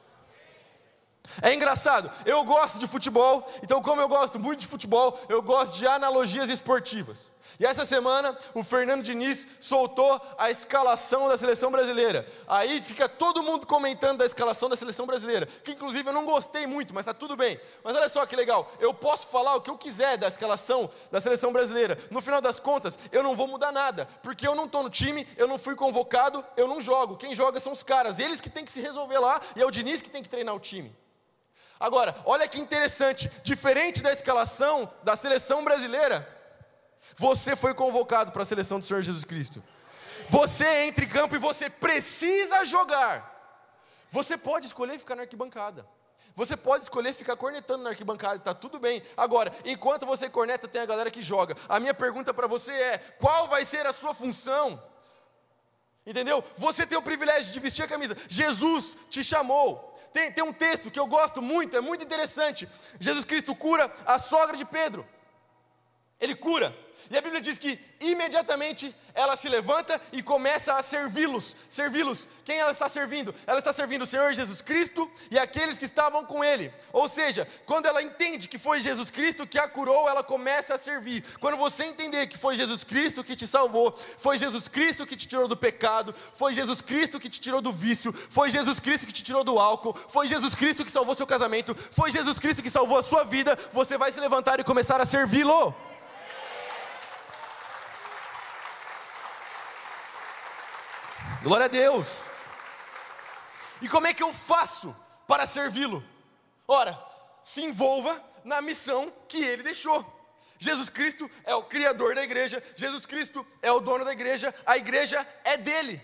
É 1.41 1.53
engraçado, 1.53 2.11
eu 2.25 2.43
gosto 2.43 2.79
de 2.79 2.87
futebol, 2.87 3.47
então, 3.61 3.81
como 3.81 4.01
eu 4.01 4.07
gosto 4.07 4.39
muito 4.39 4.61
de 4.61 4.67
futebol, 4.67 5.19
eu 5.29 5.41
gosto 5.41 5.77
de 5.77 5.85
analogias 5.85 6.49
esportivas. 6.49 7.31
E 7.59 7.65
essa 7.65 7.85
semana 7.85 8.37
o 8.53 8.63
Fernando 8.63 9.03
Diniz 9.03 9.47
soltou 9.59 10.21
a 10.37 10.51
escalação 10.51 11.27
da 11.29 11.37
seleção 11.37 11.71
brasileira. 11.71 12.27
Aí 12.47 12.81
fica 12.81 13.07
todo 13.07 13.41
mundo 13.43 13.65
comentando 13.65 14.19
da 14.19 14.25
escalação 14.25 14.69
da 14.69 14.75
seleção 14.75 15.05
brasileira, 15.05 15.45
que 15.63 15.71
inclusive 15.71 16.09
eu 16.09 16.13
não 16.13 16.25
gostei 16.25 16.67
muito, 16.67 16.93
mas 16.93 17.03
está 17.03 17.13
tudo 17.13 17.35
bem. 17.35 17.59
Mas 17.83 17.95
olha 17.95 18.09
só 18.09 18.25
que 18.25 18.35
legal, 18.35 18.71
eu 18.79 18.93
posso 18.93 19.27
falar 19.27 19.55
o 19.55 19.61
que 19.61 19.69
eu 19.69 19.77
quiser 19.77 20.17
da 20.17 20.27
escalação 20.27 20.89
da 21.11 21.21
seleção 21.21 21.53
brasileira. 21.53 21.97
No 22.11 22.21
final 22.21 22.41
das 22.41 22.59
contas, 22.59 22.99
eu 23.11 23.23
não 23.23 23.35
vou 23.35 23.47
mudar 23.47 23.71
nada, 23.71 24.07
porque 24.21 24.47
eu 24.47 24.55
não 24.55 24.65
estou 24.65 24.83
no 24.83 24.89
time, 24.89 25.27
eu 25.37 25.47
não 25.47 25.57
fui 25.57 25.75
convocado, 25.75 26.45
eu 26.57 26.67
não 26.67 26.81
jogo. 26.81 27.17
Quem 27.17 27.33
joga 27.33 27.59
são 27.59 27.73
os 27.73 27.83
caras, 27.83 28.19
eles 28.19 28.41
que 28.41 28.49
têm 28.49 28.65
que 28.65 28.71
se 28.71 28.81
resolver 28.81 29.19
lá 29.19 29.39
e 29.55 29.61
é 29.61 29.65
o 29.65 29.71
Diniz 29.71 30.01
que 30.01 30.09
tem 30.09 30.23
que 30.23 30.29
treinar 30.29 30.55
o 30.55 30.59
time. 30.59 30.95
Agora, 31.79 32.13
olha 32.25 32.47
que 32.47 32.59
interessante, 32.59 33.31
diferente 33.41 34.03
da 34.03 34.11
escalação 34.11 34.91
da 35.01 35.15
seleção 35.15 35.63
brasileira, 35.63 36.27
você 37.15 37.55
foi 37.55 37.73
convocado 37.73 38.31
para 38.31 38.41
a 38.41 38.45
seleção 38.45 38.79
do 38.79 38.85
Senhor 38.85 39.01
Jesus 39.01 39.23
Cristo. 39.23 39.63
Você 40.27 40.67
entra 40.85 41.05
em 41.05 41.07
campo 41.07 41.35
e 41.35 41.39
você 41.39 41.69
precisa 41.69 42.63
jogar. 42.65 43.37
Você 44.11 44.37
pode 44.37 44.65
escolher 44.65 44.97
ficar 44.99 45.15
na 45.15 45.23
arquibancada. 45.23 45.85
Você 46.35 46.55
pode 46.55 46.85
escolher 46.85 47.13
ficar 47.13 47.35
cornetando 47.35 47.83
na 47.83 47.89
arquibancada, 47.89 48.37
está 48.37 48.53
tudo 48.53 48.79
bem. 48.79 49.01
Agora, 49.17 49.53
enquanto 49.65 50.05
você 50.05 50.29
corneta, 50.29 50.67
tem 50.67 50.81
a 50.81 50.85
galera 50.85 51.11
que 51.11 51.21
joga. 51.21 51.55
A 51.67 51.79
minha 51.79 51.93
pergunta 51.93 52.33
para 52.33 52.47
você 52.47 52.71
é: 52.71 52.97
qual 53.19 53.47
vai 53.47 53.65
ser 53.65 53.85
a 53.85 53.91
sua 53.91 54.13
função? 54.13 54.81
Entendeu? 56.05 56.43
Você 56.55 56.85
tem 56.85 56.97
o 56.97 57.01
privilégio 57.01 57.51
de 57.51 57.59
vestir 57.59 57.83
a 57.83 57.87
camisa. 57.87 58.15
Jesus 58.27 58.97
te 59.09 59.23
chamou. 59.23 59.93
Tem, 60.13 60.31
tem 60.31 60.43
um 60.43 60.53
texto 60.53 60.89
que 60.89 60.99
eu 60.99 61.05
gosto 61.05 61.41
muito, 61.41 61.75
é 61.77 61.81
muito 61.81 62.03
interessante. 62.03 62.67
Jesus 62.99 63.25
Cristo 63.25 63.55
cura 63.55 63.93
a 64.05 64.17
sogra 64.17 64.57
de 64.57 64.65
Pedro. 64.65 65.07
Ele 66.19 66.35
cura. 66.35 66.75
E 67.09 67.17
a 67.17 67.21
Bíblia 67.21 67.41
diz 67.41 67.57
que 67.57 67.79
imediatamente 67.99 68.95
ela 69.13 69.35
se 69.35 69.49
levanta 69.49 69.99
e 70.11 70.23
começa 70.23 70.75
a 70.75 70.81
servi-los. 70.81 71.55
Servi-los. 71.67 72.27
Quem 72.45 72.57
ela 72.57 72.71
está 72.71 72.87
servindo? 72.87 73.33
Ela 73.45 73.59
está 73.59 73.73
servindo 73.73 74.03
o 74.03 74.05
Senhor 74.05 74.33
Jesus 74.33 74.61
Cristo 74.61 75.09
e 75.29 75.37
aqueles 75.37 75.77
que 75.77 75.85
estavam 75.85 76.23
com 76.25 76.43
ele. 76.43 76.73
Ou 76.93 77.07
seja, 77.09 77.47
quando 77.65 77.85
ela 77.85 78.01
entende 78.01 78.47
que 78.47 78.57
foi 78.57 78.79
Jesus 78.79 79.09
Cristo 79.09 79.45
que 79.45 79.59
a 79.59 79.67
curou, 79.67 80.07
ela 80.07 80.23
começa 80.23 80.75
a 80.75 80.77
servir. 80.77 81.23
Quando 81.39 81.57
você 81.57 81.83
entender 81.83 82.27
que 82.27 82.37
foi 82.37 82.55
Jesus 82.55 82.83
Cristo 82.83 83.23
que 83.23 83.35
te 83.35 83.45
salvou, 83.45 83.97
foi 84.17 84.37
Jesus 84.37 84.67
Cristo 84.67 85.05
que 85.05 85.15
te 85.15 85.27
tirou 85.27 85.47
do 85.47 85.57
pecado, 85.57 86.15
foi 86.33 86.53
Jesus 86.53 86.81
Cristo 86.81 87.19
que 87.19 87.29
te 87.29 87.41
tirou 87.41 87.61
do 87.61 87.73
vício, 87.73 88.13
foi 88.29 88.49
Jesus 88.49 88.79
Cristo 88.79 89.07
que 89.07 89.13
te 89.13 89.23
tirou 89.23 89.43
do 89.43 89.59
álcool, 89.59 89.97
foi 90.07 90.27
Jesus 90.27 90.55
Cristo 90.55 90.85
que 90.85 90.91
salvou 90.91 91.15
seu 91.15 91.27
casamento, 91.27 91.75
foi 91.91 92.11
Jesus 92.11 92.39
Cristo 92.39 92.63
que 92.63 92.69
salvou 92.69 92.97
a 92.97 93.03
sua 93.03 93.23
vida, 93.23 93.57
você 93.73 93.97
vai 93.97 94.11
se 94.11 94.19
levantar 94.19 94.59
e 94.59 94.63
começar 94.63 95.01
a 95.01 95.05
servi-lo. 95.05 95.88
Glória 101.41 101.65
a 101.65 101.69
Deus. 101.69 102.07
E 103.81 103.87
como 103.87 104.07
é 104.07 104.13
que 104.13 104.23
eu 104.23 104.33
faço 104.33 104.95
para 105.27 105.45
servi-lo? 105.45 106.03
Ora, 106.67 106.99
se 107.41 107.63
envolva 107.63 108.21
na 108.43 108.61
missão 108.61 109.11
que 109.27 109.37
ele 109.43 109.63
deixou. 109.63 110.05
Jesus 110.57 110.89
Cristo 110.89 111.29
é 111.45 111.55
o 111.55 111.63
criador 111.63 112.13
da 112.13 112.23
igreja, 112.23 112.61
Jesus 112.75 113.05
Cristo 113.05 113.47
é 113.61 113.71
o 113.71 113.79
dono 113.79 114.03
da 114.03 114.11
igreja, 114.11 114.53
a 114.65 114.77
igreja 114.77 115.25
é 115.45 115.55
dele. 115.55 116.01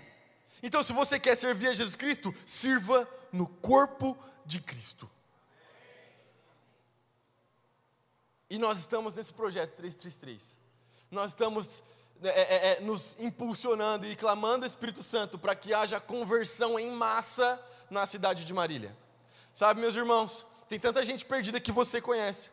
Então, 0.64 0.82
se 0.82 0.94
você 0.94 1.20
quer 1.20 1.36
servir 1.36 1.68
a 1.68 1.74
Jesus 1.74 1.96
Cristo, 1.96 2.34
sirva 2.46 3.08
no 3.32 3.48
corpo 3.48 4.18
de 4.46 4.62
Cristo. 4.62 5.12
E 8.50 8.58
nós 8.58 8.80
estamos 8.80 9.14
nesse 9.16 9.34
projeto 9.34 9.76
333. 9.76 10.58
Nós 11.12 11.32
estamos 11.32 11.84
é, 12.24 12.30
é, 12.30 12.72
é, 12.72 12.82
nos 12.82 13.18
impulsionando 13.20 14.06
e 14.06 14.16
clamando 14.16 14.64
o 14.64 14.68
Espírito 14.68 15.04
Santo 15.04 15.38
para 15.38 15.56
que 15.56 15.74
haja 15.74 16.00
conversão 16.00 16.80
em 16.80 16.90
massa 16.90 17.62
na 17.90 18.06
cidade 18.06 18.46
de 18.46 18.54
Marília. 18.54 18.96
Sabe, 19.54 19.82
meus 19.82 19.96
irmãos, 19.96 20.46
tem 20.68 20.80
tanta 20.80 21.04
gente 21.04 21.26
perdida 21.26 21.60
que 21.60 21.72
você 21.72 22.02
conhece. 22.02 22.50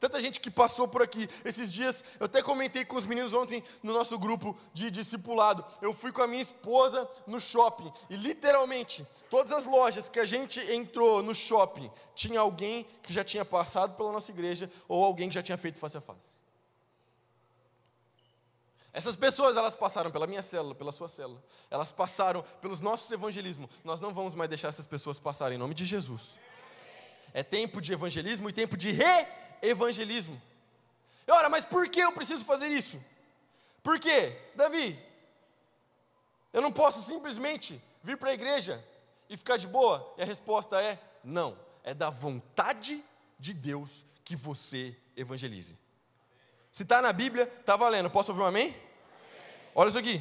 Tanta 0.00 0.20
gente 0.20 0.40
que 0.40 0.50
passou 0.50 0.86
por 0.86 1.02
aqui 1.02 1.28
esses 1.44 1.72
dias. 1.72 2.04
Eu 2.18 2.26
até 2.26 2.42
comentei 2.42 2.84
com 2.84 2.96
os 2.96 3.06
meninos 3.06 3.32
ontem 3.32 3.62
no 3.82 3.92
nosso 3.92 4.18
grupo 4.18 4.56
de 4.72 4.90
discipulado. 4.90 5.64
Eu 5.80 5.94
fui 5.94 6.12
com 6.12 6.20
a 6.20 6.26
minha 6.26 6.42
esposa 6.42 7.08
no 7.26 7.40
shopping 7.40 7.90
e 8.10 8.16
literalmente 8.16 9.06
todas 9.30 9.52
as 9.52 9.64
lojas 9.64 10.08
que 10.08 10.20
a 10.20 10.26
gente 10.26 10.60
entrou 10.72 11.22
no 11.22 11.34
shopping 11.34 11.90
tinha 12.14 12.40
alguém 12.40 12.86
que 13.02 13.12
já 13.12 13.24
tinha 13.24 13.44
passado 13.44 13.96
pela 13.96 14.12
nossa 14.12 14.30
igreja 14.30 14.70
ou 14.88 15.02
alguém 15.02 15.28
que 15.28 15.34
já 15.34 15.42
tinha 15.42 15.56
feito 15.56 15.78
face 15.78 15.96
a 15.96 16.00
face. 16.00 16.43
Essas 18.94 19.16
pessoas, 19.16 19.56
elas 19.56 19.74
passaram 19.74 20.08
pela 20.08 20.24
minha 20.24 20.40
célula, 20.40 20.72
pela 20.72 20.92
sua 20.92 21.08
célula. 21.08 21.42
Elas 21.68 21.90
passaram 21.90 22.42
pelos 22.62 22.80
nossos 22.80 23.10
evangelismos. 23.10 23.68
Nós 23.82 24.00
não 24.00 24.14
vamos 24.14 24.36
mais 24.36 24.48
deixar 24.48 24.68
essas 24.68 24.86
pessoas 24.86 25.18
passarem 25.18 25.56
em 25.56 25.58
nome 25.58 25.74
de 25.74 25.84
Jesus. 25.84 26.38
É 27.32 27.42
tempo 27.42 27.80
de 27.80 27.92
evangelismo 27.92 28.48
e 28.48 28.52
tempo 28.52 28.76
de 28.76 28.92
re-evangelismo. 28.92 30.40
Ora, 31.26 31.48
mas 31.48 31.64
por 31.64 31.88
que 31.88 31.98
eu 31.98 32.12
preciso 32.12 32.44
fazer 32.44 32.68
isso? 32.68 33.02
Por 33.82 33.98
quê? 33.98 34.38
Davi, 34.54 34.96
eu 36.52 36.62
não 36.62 36.70
posso 36.70 37.02
simplesmente 37.02 37.82
vir 38.00 38.16
para 38.16 38.30
a 38.30 38.34
igreja 38.34 38.82
e 39.28 39.36
ficar 39.36 39.56
de 39.56 39.66
boa? 39.66 40.14
E 40.16 40.22
a 40.22 40.24
resposta 40.24 40.80
é 40.80 41.00
não. 41.24 41.58
É 41.82 41.92
da 41.92 42.10
vontade 42.10 43.04
de 43.40 43.52
Deus 43.52 44.06
que 44.24 44.36
você 44.36 44.96
evangelize. 45.16 45.76
Se 46.74 46.82
está 46.82 47.00
na 47.00 47.12
Bíblia, 47.12 47.44
está 47.60 47.76
valendo. 47.76 48.10
Posso 48.10 48.32
ouvir 48.32 48.42
um 48.42 48.46
amém? 48.46 48.66
amém? 48.66 48.76
Olha 49.76 49.88
isso 49.90 49.98
aqui. 49.98 50.20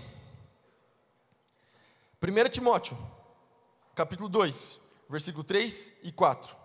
1 2.22 2.50
Timóteo, 2.51 2.95
capítulo 3.95 4.29
2, 4.29 4.79
versículo 5.10 5.43
3 5.43 5.95
e 6.03 6.12
4. 6.12 6.55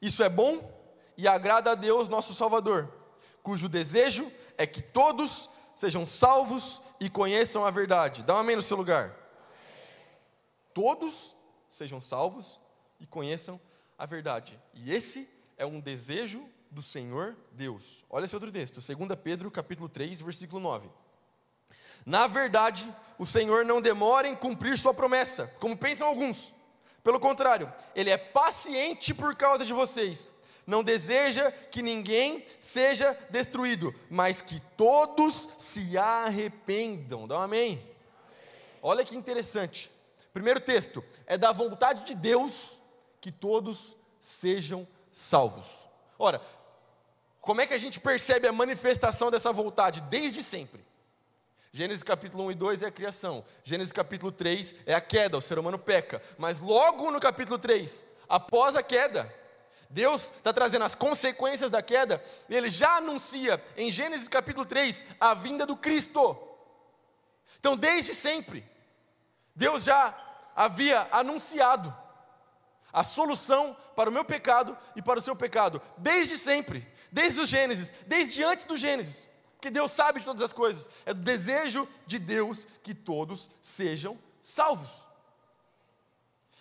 Isso 0.00 0.22
é 0.22 0.30
bom 0.30 0.66
e 1.14 1.28
agrada 1.28 1.72
a 1.72 1.74
Deus, 1.74 2.08
nosso 2.08 2.32
Salvador, 2.32 2.90
cujo 3.42 3.68
desejo 3.68 4.32
é 4.56 4.66
que 4.66 4.80
todos 4.80 5.50
sejam 5.74 6.06
salvos 6.06 6.82
e 6.98 7.10
conheçam 7.10 7.66
a 7.66 7.70
verdade. 7.70 8.22
Dá 8.22 8.36
um 8.36 8.38
amém 8.38 8.56
no 8.56 8.62
seu 8.62 8.78
lugar. 8.78 9.04
Amém. 9.04 9.16
Todos 10.72 11.36
sejam 11.68 12.00
salvos 12.00 12.58
e 12.98 13.06
conheçam 13.06 13.60
a 13.98 14.06
verdade. 14.06 14.58
E 14.72 14.90
esse 14.90 15.28
é 15.58 15.66
um 15.66 15.80
desejo 15.80 16.50
do 16.72 16.80
Senhor 16.80 17.36
Deus. 17.52 18.04
Olha 18.08 18.24
esse 18.24 18.34
outro 18.34 18.50
texto, 18.50 18.80
2 18.80 19.20
Pedro 19.22 19.50
capítulo 19.50 19.88
3, 19.88 20.22
versículo 20.22 20.60
9. 20.60 20.88
Na 22.04 22.26
verdade, 22.26 22.92
o 23.18 23.26
Senhor 23.26 23.64
não 23.64 23.80
demora 23.80 24.26
em 24.26 24.34
cumprir 24.34 24.76
sua 24.78 24.94
promessa, 24.94 25.54
como 25.60 25.76
pensam 25.76 26.08
alguns. 26.08 26.54
Pelo 27.04 27.20
contrário, 27.20 27.72
ele 27.94 28.10
é 28.10 28.16
paciente 28.16 29.12
por 29.12 29.36
causa 29.36 29.66
de 29.66 29.72
vocês. 29.72 30.30
Não 30.66 30.82
deseja 30.82 31.50
que 31.50 31.82
ninguém 31.82 32.44
seja 32.58 33.18
destruído, 33.28 33.94
mas 34.08 34.40
que 34.40 34.60
todos 34.76 35.50
se 35.58 35.98
arrependam. 35.98 37.28
Dá 37.28 37.38
um 37.38 37.42
amém? 37.42 37.72
amém. 37.72 37.92
Olha 38.80 39.04
que 39.04 39.16
interessante. 39.16 39.90
Primeiro 40.32 40.60
texto, 40.60 41.04
é 41.26 41.36
da 41.36 41.52
vontade 41.52 42.04
de 42.04 42.14
Deus 42.14 42.80
que 43.20 43.30
todos 43.30 43.94
sejam 44.18 44.88
salvos. 45.10 45.86
Ora, 46.18 46.40
como 47.42 47.60
é 47.60 47.66
que 47.66 47.74
a 47.74 47.78
gente 47.78 47.98
percebe 47.98 48.46
a 48.46 48.52
manifestação 48.52 49.28
dessa 49.28 49.52
vontade? 49.52 50.00
Desde 50.02 50.44
sempre. 50.44 50.82
Gênesis 51.72 52.04
capítulo 52.04 52.44
1 52.44 52.52
e 52.52 52.54
2 52.54 52.82
é 52.84 52.86
a 52.86 52.90
criação. 52.92 53.44
Gênesis 53.64 53.92
capítulo 53.92 54.30
3 54.30 54.76
é 54.86 54.94
a 54.94 55.00
queda, 55.00 55.36
o 55.36 55.42
ser 55.42 55.58
humano 55.58 55.76
peca. 55.76 56.22
Mas 56.38 56.60
logo 56.60 57.10
no 57.10 57.18
capítulo 57.18 57.58
3, 57.58 58.04
após 58.28 58.76
a 58.76 58.82
queda. 58.82 59.34
Deus 59.90 60.32
está 60.36 60.52
trazendo 60.52 60.84
as 60.84 60.94
consequências 60.94 61.68
da 61.68 61.82
queda, 61.82 62.22
ele 62.48 62.70
já 62.70 62.96
anuncia 62.96 63.62
em 63.76 63.90
Gênesis 63.90 64.28
capítulo 64.28 64.64
3 64.64 65.04
a 65.20 65.34
vinda 65.34 65.66
do 65.66 65.76
Cristo. 65.76 66.38
Então, 67.58 67.76
desde 67.76 68.14
sempre, 68.14 68.64
Deus 69.54 69.82
já 69.82 70.16
havia 70.54 71.08
anunciado 71.10 71.94
a 72.92 73.02
solução 73.02 73.76
para 73.96 74.08
o 74.08 74.12
meu 74.12 74.24
pecado 74.24 74.78
e 74.94 75.02
para 75.02 75.18
o 75.18 75.22
seu 75.22 75.34
pecado, 75.34 75.80
desde 75.98 76.38
sempre, 76.38 76.86
desde 77.12 77.40
o 77.40 77.46
Gênesis, 77.46 77.92
desde 78.06 78.42
antes 78.42 78.64
do 78.64 78.76
Gênesis, 78.76 79.28
porque 79.54 79.70
Deus 79.70 79.92
sabe 79.92 80.18
de 80.18 80.24
todas 80.24 80.42
as 80.42 80.52
coisas, 80.52 80.88
é 81.04 81.12
do 81.12 81.20
desejo 81.20 81.86
de 82.06 82.18
Deus 82.18 82.66
que 82.82 82.94
todos 82.94 83.50
sejam 83.60 84.18
salvos. 84.40 85.08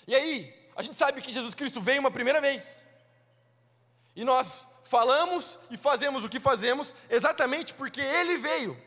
E 0.05 0.13
aí, 0.13 0.70
a 0.75 0.84
gente 0.84 0.98
sabe 0.98 1.22
que 1.22 1.34
Jesus 1.34 1.55
Cristo 1.55 1.81
veio 1.81 2.01
uma 2.01 2.12
primeira 2.12 2.41
vez, 2.41 2.81
e 4.15 4.24
nós 4.25 4.67
falamos 4.84 5.58
e 5.70 5.77
fazemos 5.77 6.25
o 6.25 6.29
que 6.29 6.39
fazemos 6.39 6.96
exatamente 7.10 7.74
porque 7.74 8.01
Ele 8.01 8.38
veio. 8.38 8.77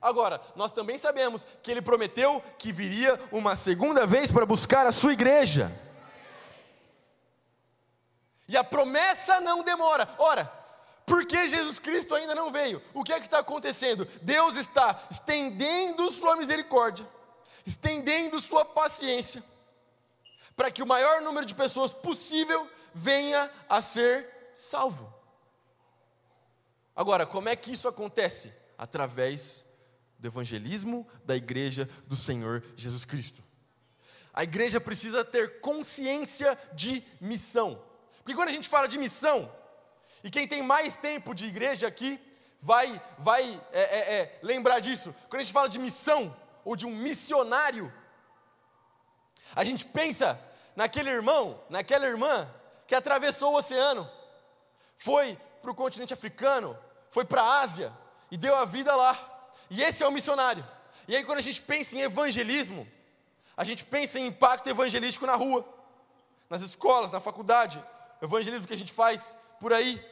Agora, 0.00 0.40
nós 0.54 0.70
também 0.70 0.96
sabemos 0.96 1.44
que 1.60 1.70
Ele 1.72 1.82
prometeu 1.82 2.40
que 2.56 2.70
viria 2.70 3.20
uma 3.32 3.56
segunda 3.56 4.06
vez 4.06 4.30
para 4.30 4.46
buscar 4.46 4.86
a 4.86 4.92
sua 4.92 5.12
igreja. 5.12 5.72
E 8.46 8.56
a 8.56 8.62
promessa 8.62 9.40
não 9.40 9.62
demora. 9.62 10.08
Ora, 10.16 10.50
por 11.08 11.24
que 11.24 11.48
Jesus 11.48 11.78
Cristo 11.78 12.14
ainda 12.14 12.34
não 12.34 12.52
veio? 12.52 12.82
O 12.92 13.02
que 13.02 13.12
é 13.12 13.18
que 13.18 13.26
está 13.26 13.38
acontecendo? 13.38 14.04
Deus 14.20 14.56
está 14.56 15.00
estendendo 15.10 16.10
sua 16.10 16.36
misericórdia, 16.36 17.08
estendendo 17.64 18.38
sua 18.38 18.64
paciência, 18.64 19.42
para 20.54 20.70
que 20.70 20.82
o 20.82 20.86
maior 20.86 21.22
número 21.22 21.46
de 21.46 21.54
pessoas 21.54 21.92
possível 21.92 22.68
venha 22.94 23.50
a 23.68 23.80
ser 23.80 24.28
salvo. 24.52 25.12
Agora, 26.94 27.24
como 27.24 27.48
é 27.48 27.56
que 27.56 27.72
isso 27.72 27.88
acontece? 27.88 28.52
Através 28.76 29.64
do 30.18 30.28
evangelismo 30.28 31.06
da 31.24 31.36
igreja 31.36 31.88
do 32.06 32.16
Senhor 32.16 32.62
Jesus 32.76 33.04
Cristo. 33.04 33.42
A 34.34 34.42
igreja 34.42 34.80
precisa 34.80 35.24
ter 35.24 35.60
consciência 35.60 36.58
de 36.74 37.02
missão. 37.20 37.82
Porque 38.18 38.34
quando 38.34 38.48
a 38.48 38.52
gente 38.52 38.68
fala 38.68 38.86
de 38.86 38.98
missão, 38.98 39.50
e 40.22 40.30
quem 40.30 40.46
tem 40.48 40.62
mais 40.62 40.96
tempo 40.96 41.34
de 41.34 41.46
igreja 41.46 41.86
aqui 41.86 42.20
vai, 42.60 43.00
vai 43.18 43.60
é, 43.72 43.80
é, 43.80 44.14
é, 44.14 44.38
lembrar 44.42 44.80
disso. 44.80 45.14
Quando 45.28 45.40
a 45.40 45.44
gente 45.44 45.52
fala 45.52 45.68
de 45.68 45.78
missão, 45.78 46.34
ou 46.64 46.76
de 46.76 46.84
um 46.84 46.90
missionário, 46.90 47.92
a 49.54 49.64
gente 49.64 49.86
pensa 49.86 50.38
naquele 50.76 51.10
irmão, 51.10 51.60
naquela 51.70 52.06
irmã 52.06 52.48
que 52.86 52.94
atravessou 52.94 53.52
o 53.52 53.56
oceano, 53.56 54.10
foi 54.96 55.38
para 55.62 55.70
o 55.70 55.74
continente 55.74 56.12
africano, 56.12 56.76
foi 57.10 57.24
para 57.24 57.42
a 57.42 57.60
Ásia 57.60 57.92
e 58.30 58.36
deu 58.36 58.54
a 58.54 58.64
vida 58.64 58.94
lá. 58.94 59.16
E 59.70 59.82
esse 59.82 60.02
é 60.02 60.08
o 60.08 60.12
missionário. 60.12 60.66
E 61.06 61.16
aí, 61.16 61.24
quando 61.24 61.38
a 61.38 61.42
gente 61.42 61.62
pensa 61.62 61.96
em 61.96 62.02
evangelismo, 62.02 62.86
a 63.56 63.64
gente 63.64 63.84
pensa 63.84 64.18
em 64.18 64.26
impacto 64.26 64.68
evangelístico 64.68 65.26
na 65.26 65.36
rua, 65.36 65.66
nas 66.50 66.62
escolas, 66.62 67.10
na 67.10 67.20
faculdade, 67.20 67.82
evangelismo 68.20 68.66
que 68.66 68.74
a 68.74 68.78
gente 68.78 68.92
faz 68.92 69.34
por 69.60 69.72
aí. 69.72 70.02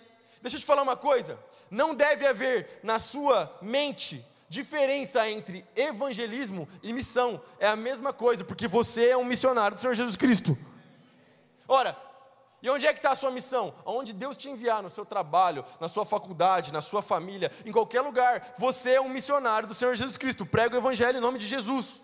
Deixa 0.42 0.56
eu 0.56 0.60
te 0.60 0.66
falar 0.66 0.82
uma 0.82 0.96
coisa: 0.96 1.38
não 1.70 1.94
deve 1.94 2.26
haver 2.26 2.80
na 2.82 2.98
sua 2.98 3.56
mente 3.60 4.24
diferença 4.48 5.28
entre 5.28 5.64
evangelismo 5.74 6.68
e 6.82 6.92
missão. 6.92 7.40
É 7.58 7.66
a 7.66 7.76
mesma 7.76 8.12
coisa, 8.12 8.44
porque 8.44 8.68
você 8.68 9.08
é 9.08 9.16
um 9.16 9.24
missionário 9.24 9.76
do 9.76 9.80
Senhor 9.80 9.94
Jesus 9.94 10.16
Cristo. 10.16 10.56
Ora, 11.66 11.96
e 12.62 12.70
onde 12.70 12.86
é 12.86 12.92
que 12.92 12.98
está 12.98 13.10
a 13.10 13.16
sua 13.16 13.30
missão? 13.30 13.74
Onde 13.84 14.12
Deus 14.12 14.36
te 14.36 14.48
enviar, 14.48 14.82
no 14.82 14.90
seu 14.90 15.04
trabalho, 15.04 15.64
na 15.80 15.88
sua 15.88 16.04
faculdade, 16.04 16.72
na 16.72 16.80
sua 16.80 17.02
família, 17.02 17.50
em 17.64 17.72
qualquer 17.72 18.00
lugar, 18.00 18.54
você 18.58 18.94
é 18.94 19.00
um 19.00 19.08
missionário 19.08 19.68
do 19.68 19.74
Senhor 19.74 19.94
Jesus 19.94 20.16
Cristo. 20.16 20.46
Prega 20.46 20.74
o 20.74 20.78
Evangelho 20.78 21.18
em 21.18 21.20
nome 21.20 21.38
de 21.38 21.46
Jesus. 21.46 22.02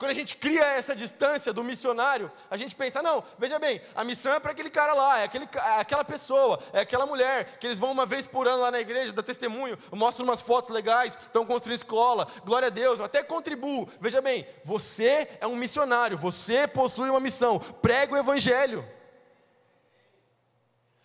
Quando 0.00 0.12
a 0.12 0.14
gente 0.14 0.34
cria 0.36 0.64
essa 0.64 0.96
distância 0.96 1.52
do 1.52 1.62
missionário, 1.62 2.32
a 2.50 2.56
gente 2.56 2.74
pensa, 2.74 3.02
não, 3.02 3.22
veja 3.38 3.58
bem, 3.58 3.82
a 3.94 4.02
missão 4.02 4.32
é 4.32 4.40
para 4.40 4.52
aquele 4.52 4.70
cara 4.70 4.94
lá, 4.94 5.18
é, 5.18 5.24
aquele, 5.24 5.46
é 5.54 5.78
aquela 5.78 6.02
pessoa, 6.02 6.58
é 6.72 6.80
aquela 6.80 7.04
mulher, 7.04 7.58
que 7.60 7.66
eles 7.66 7.78
vão 7.78 7.92
uma 7.92 8.06
vez 8.06 8.26
por 8.26 8.48
ano 8.48 8.62
lá 8.62 8.70
na 8.70 8.80
igreja, 8.80 9.12
dá 9.12 9.22
testemunho, 9.22 9.76
mostram 9.92 10.24
umas 10.24 10.40
fotos 10.40 10.70
legais, 10.70 11.18
estão 11.20 11.44
construindo 11.44 11.76
escola, 11.76 12.26
glória 12.46 12.68
a 12.68 12.70
Deus, 12.70 12.98
eu 12.98 13.04
até 13.04 13.22
contribuo. 13.22 13.86
Veja 14.00 14.22
bem, 14.22 14.48
você 14.64 15.28
é 15.38 15.46
um 15.46 15.54
missionário, 15.54 16.16
você 16.16 16.66
possui 16.66 17.10
uma 17.10 17.20
missão, 17.20 17.58
prega 17.58 18.14
o 18.14 18.18
evangelho. 18.18 18.82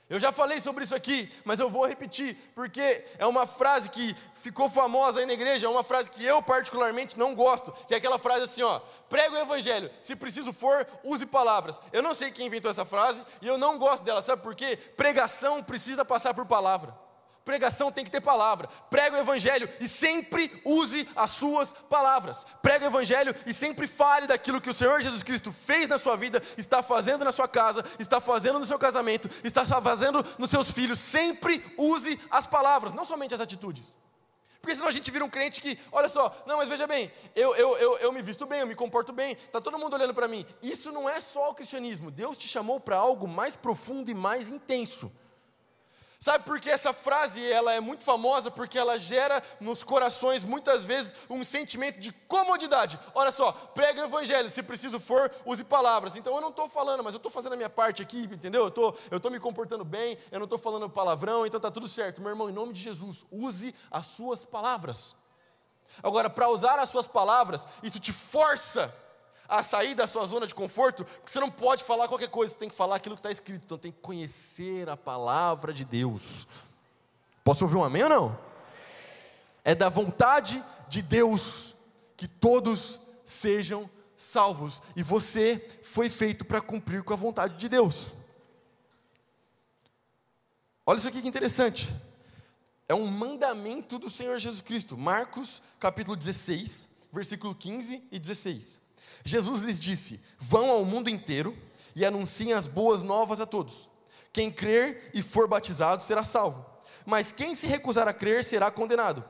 Eu 0.07 0.19
já 0.19 0.31
falei 0.31 0.59
sobre 0.59 0.83
isso 0.83 0.95
aqui, 0.95 1.31
mas 1.43 1.59
eu 1.59 1.67
vou 1.67 1.87
repetir, 1.87 2.37
porque 2.53 3.03
é 3.17 3.25
uma 3.25 3.47
frase 3.47 3.89
que 3.89 4.15
ficou 4.35 4.69
famosa 4.69 5.19
aí 5.19 5.25
na 5.25 5.33
igreja, 5.33 5.65
é 5.65 5.69
uma 5.69 5.83
frase 5.83 6.11
que 6.11 6.23
eu 6.23 6.43
particularmente 6.43 7.17
não 7.17 7.33
gosto, 7.33 7.71
que 7.87 7.93
é 7.95 7.97
aquela 7.97 8.19
frase 8.19 8.43
assim, 8.43 8.61
ó, 8.61 8.79
prega 9.09 9.33
o 9.33 9.39
evangelho, 9.39 9.89
se 9.99 10.15
preciso 10.15 10.53
for, 10.53 10.87
use 11.03 11.25
palavras. 11.25 11.81
Eu 11.91 12.03
não 12.03 12.13
sei 12.13 12.29
quem 12.29 12.45
inventou 12.45 12.69
essa 12.69 12.85
frase 12.85 13.23
e 13.41 13.47
eu 13.47 13.57
não 13.57 13.79
gosto 13.79 14.03
dela, 14.03 14.21
sabe 14.21 14.43
por 14.43 14.53
quê? 14.53 14.77
Pregação 14.95 15.63
precisa 15.63 16.05
passar 16.05 16.35
por 16.35 16.45
palavra. 16.45 17.04
Pregação 17.45 17.91
tem 17.91 18.03
que 18.03 18.09
ter 18.09 18.21
palavra. 18.21 18.67
Prega 18.89 19.15
o 19.15 19.19
Evangelho 19.19 19.69
e 19.79 19.87
sempre 19.87 20.51
use 20.65 21.07
as 21.15 21.29
suas 21.29 21.71
palavras. 21.71 22.43
Prega 22.59 22.85
o 22.85 22.89
Evangelho 22.89 23.35
e 23.45 23.53
sempre 23.53 23.85
fale 23.85 24.25
daquilo 24.25 24.59
que 24.59 24.69
o 24.69 24.73
Senhor 24.73 24.99
Jesus 24.99 25.21
Cristo 25.21 25.51
fez 25.51 25.87
na 25.87 25.99
sua 25.99 26.17
vida, 26.17 26.41
está 26.57 26.81
fazendo 26.81 27.23
na 27.23 27.31
sua 27.31 27.47
casa, 27.47 27.85
está 27.99 28.19
fazendo 28.19 28.57
no 28.57 28.65
seu 28.65 28.79
casamento, 28.79 29.29
está 29.43 29.63
fazendo 29.63 30.25
nos 30.39 30.49
seus 30.49 30.71
filhos. 30.71 30.97
Sempre 30.97 31.63
use 31.77 32.19
as 32.31 32.47
palavras, 32.47 32.95
não 32.95 33.05
somente 33.05 33.35
as 33.35 33.39
atitudes. 33.39 33.95
Porque 34.59 34.73
senão 34.73 34.87
a 34.89 34.91
gente 34.91 35.11
vira 35.11 35.23
um 35.23 35.29
crente 35.29 35.61
que, 35.61 35.77
olha 35.91 36.09
só, 36.09 36.35
não, 36.47 36.57
mas 36.57 36.67
veja 36.67 36.87
bem, 36.87 37.11
eu, 37.35 37.55
eu, 37.55 37.77
eu, 37.77 37.97
eu 37.99 38.11
me 38.11 38.23
visto 38.23 38.47
bem, 38.47 38.61
eu 38.61 38.67
me 38.67 38.73
comporto 38.73 39.13
bem, 39.13 39.33
está 39.33 39.61
todo 39.61 39.77
mundo 39.77 39.93
olhando 39.93 40.15
para 40.15 40.27
mim. 40.27 40.43
Isso 40.63 40.91
não 40.91 41.07
é 41.07 41.21
só 41.21 41.51
o 41.51 41.53
cristianismo. 41.53 42.09
Deus 42.09 42.35
te 42.35 42.47
chamou 42.47 42.79
para 42.79 42.95
algo 42.95 43.27
mais 43.27 43.55
profundo 43.55 44.09
e 44.09 44.15
mais 44.15 44.49
intenso. 44.49 45.11
Sabe 46.19 46.45
por 46.45 46.59
que 46.59 46.69
essa 46.69 46.93
frase 46.93 47.45
ela 47.45 47.73
é 47.73 47.79
muito 47.79 48.03
famosa? 48.03 48.49
Porque 48.49 48.77
ela 48.77 48.97
gera 48.97 49.43
nos 49.59 49.83
corações 49.83 50.43
muitas 50.43 50.83
vezes 50.83 51.15
um 51.29 51.43
sentimento 51.43 51.99
de 51.99 52.11
comodidade. 52.11 52.99
Olha 53.13 53.31
só, 53.31 53.51
prega 53.51 54.01
o 54.01 54.05
evangelho, 54.05 54.49
se 54.49 54.63
preciso 54.63 54.99
for, 54.99 55.31
use 55.45 55.63
palavras. 55.63 56.15
Então 56.15 56.33
eu 56.35 56.41
não 56.41 56.49
estou 56.49 56.67
falando, 56.67 57.03
mas 57.03 57.13
eu 57.13 57.17
estou 57.17 57.31
fazendo 57.31 57.53
a 57.53 57.57
minha 57.57 57.69
parte 57.69 58.01
aqui, 58.01 58.23
entendeu? 58.31 58.63
Eu 58.63 58.71
tô, 58.71 58.95
estou 59.11 59.29
me 59.31 59.39
comportando 59.39 59.83
bem, 59.83 60.17
eu 60.31 60.39
não 60.39 60.45
estou 60.45 60.57
falando 60.59 60.89
palavrão, 60.89 61.45
então 61.45 61.57
está 61.57 61.69
tudo 61.69 61.87
certo. 61.87 62.21
Meu 62.21 62.31
irmão, 62.31 62.49
em 62.49 62.53
nome 62.53 62.73
de 62.73 62.81
Jesus, 62.81 63.25
use 63.31 63.75
as 63.91 64.07
suas 64.07 64.45
palavras. 64.45 65.15
Agora, 66.01 66.29
para 66.29 66.49
usar 66.49 66.79
as 66.79 66.89
suas 66.89 67.07
palavras, 67.07 67.67
isso 67.83 67.99
te 67.99 68.11
força 68.11 68.93
a 69.47 69.61
sair 69.63 69.95
da 69.95 70.07
sua 70.07 70.25
zona 70.25 70.47
de 70.47 70.55
conforto, 70.55 71.05
porque 71.05 71.31
você 71.31 71.39
não 71.39 71.49
pode 71.49 71.83
falar 71.83 72.07
qualquer 72.07 72.29
coisa, 72.29 72.53
você 72.53 72.59
tem 72.59 72.69
que 72.69 72.75
falar 72.75 72.95
aquilo 72.95 73.15
que 73.15 73.19
está 73.19 73.31
escrito, 73.31 73.63
então 73.65 73.77
tem 73.77 73.91
que 73.91 73.99
conhecer 73.99 74.89
a 74.89 74.97
palavra 74.97 75.73
de 75.73 75.85
Deus. 75.85 76.47
Posso 77.43 77.63
ouvir 77.63 77.77
um 77.77 77.83
amém 77.83 78.03
ou 78.03 78.09
não? 78.09 78.39
É 79.63 79.75
da 79.75 79.89
vontade 79.89 80.63
de 80.87 81.01
Deus 81.01 81.75
que 82.17 82.27
todos 82.27 82.99
sejam 83.23 83.89
salvos, 84.15 84.81
e 84.95 85.03
você 85.03 85.79
foi 85.83 86.09
feito 86.09 86.45
para 86.45 86.61
cumprir 86.61 87.03
com 87.03 87.13
a 87.13 87.17
vontade 87.17 87.57
de 87.57 87.67
Deus. 87.67 88.13
Olha 90.85 90.97
isso 90.97 91.07
aqui 91.07 91.21
que 91.21 91.27
interessante. 91.27 91.93
É 92.87 92.93
um 92.93 93.07
mandamento 93.07 93.97
do 93.97 94.09
Senhor 94.09 94.37
Jesus 94.37 94.61
Cristo. 94.61 94.95
Marcos, 94.95 95.61
capítulo 95.79 96.15
16, 96.15 96.87
versículo 97.11 97.55
15 97.55 98.03
e 98.11 98.19
16. 98.19 98.79
Jesus 99.25 99.63
lhes 99.63 99.79
disse: 99.79 100.23
Vão 100.37 100.69
ao 100.69 100.85
mundo 100.85 101.09
inteiro 101.09 101.57
e 101.95 102.05
anunciem 102.05 102.53
as 102.53 102.67
boas 102.67 103.01
novas 103.01 103.41
a 103.41 103.45
todos. 103.45 103.89
Quem 104.31 104.51
crer 104.51 105.09
e 105.13 105.21
for 105.21 105.47
batizado 105.47 106.03
será 106.03 106.23
salvo, 106.23 106.63
mas 107.05 107.31
quem 107.31 107.55
se 107.55 107.67
recusar 107.67 108.07
a 108.07 108.13
crer 108.13 108.43
será 108.43 108.69
condenado. 108.69 109.23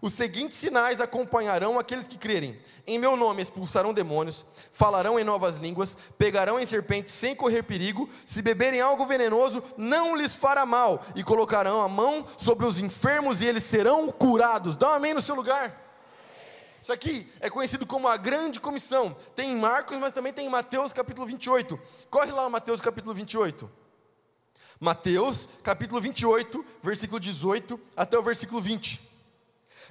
Os 0.00 0.14
seguintes 0.14 0.56
sinais 0.56 1.00
acompanharão 1.00 1.78
aqueles 1.78 2.06
que 2.06 2.16
crerem: 2.16 2.58
em 2.86 2.98
meu 2.98 3.16
nome 3.16 3.42
expulsarão 3.42 3.92
demônios, 3.92 4.46
falarão 4.72 5.18
em 5.18 5.24
novas 5.24 5.56
línguas, 5.56 5.96
pegarão 6.16 6.58
em 6.58 6.64
serpentes 6.64 7.12
sem 7.12 7.34
correr 7.36 7.62
perigo, 7.62 8.08
se 8.24 8.40
beberem 8.40 8.80
algo 8.80 9.04
venenoso, 9.04 9.62
não 9.76 10.16
lhes 10.16 10.34
fará 10.34 10.64
mal, 10.64 11.04
e 11.14 11.22
colocarão 11.22 11.82
a 11.82 11.88
mão 11.88 12.26
sobre 12.38 12.66
os 12.66 12.80
enfermos 12.80 13.42
e 13.42 13.46
eles 13.46 13.64
serão 13.64 14.08
curados. 14.08 14.76
Dá 14.76 14.90
um 14.90 14.94
amém 14.94 15.12
no 15.12 15.20
seu 15.20 15.34
lugar. 15.34 15.81
Isso 16.82 16.92
aqui 16.92 17.32
é 17.38 17.48
conhecido 17.48 17.86
como 17.86 18.08
a 18.08 18.16
grande 18.16 18.58
comissão. 18.58 19.16
Tem 19.36 19.52
em 19.52 19.56
Marcos, 19.56 19.96
mas 19.98 20.12
também 20.12 20.32
tem 20.32 20.46
em 20.46 20.50
Mateus 20.50 20.92
capítulo 20.92 21.24
28. 21.24 21.78
Corre 22.10 22.32
lá, 22.32 22.50
Mateus 22.50 22.80
capítulo 22.80 23.14
28. 23.14 23.70
Mateus 24.80 25.48
capítulo 25.62 26.00
28, 26.00 26.66
versículo 26.82 27.20
18 27.20 27.78
até 27.96 28.18
o 28.18 28.22
versículo 28.22 28.60
20. 28.60 29.00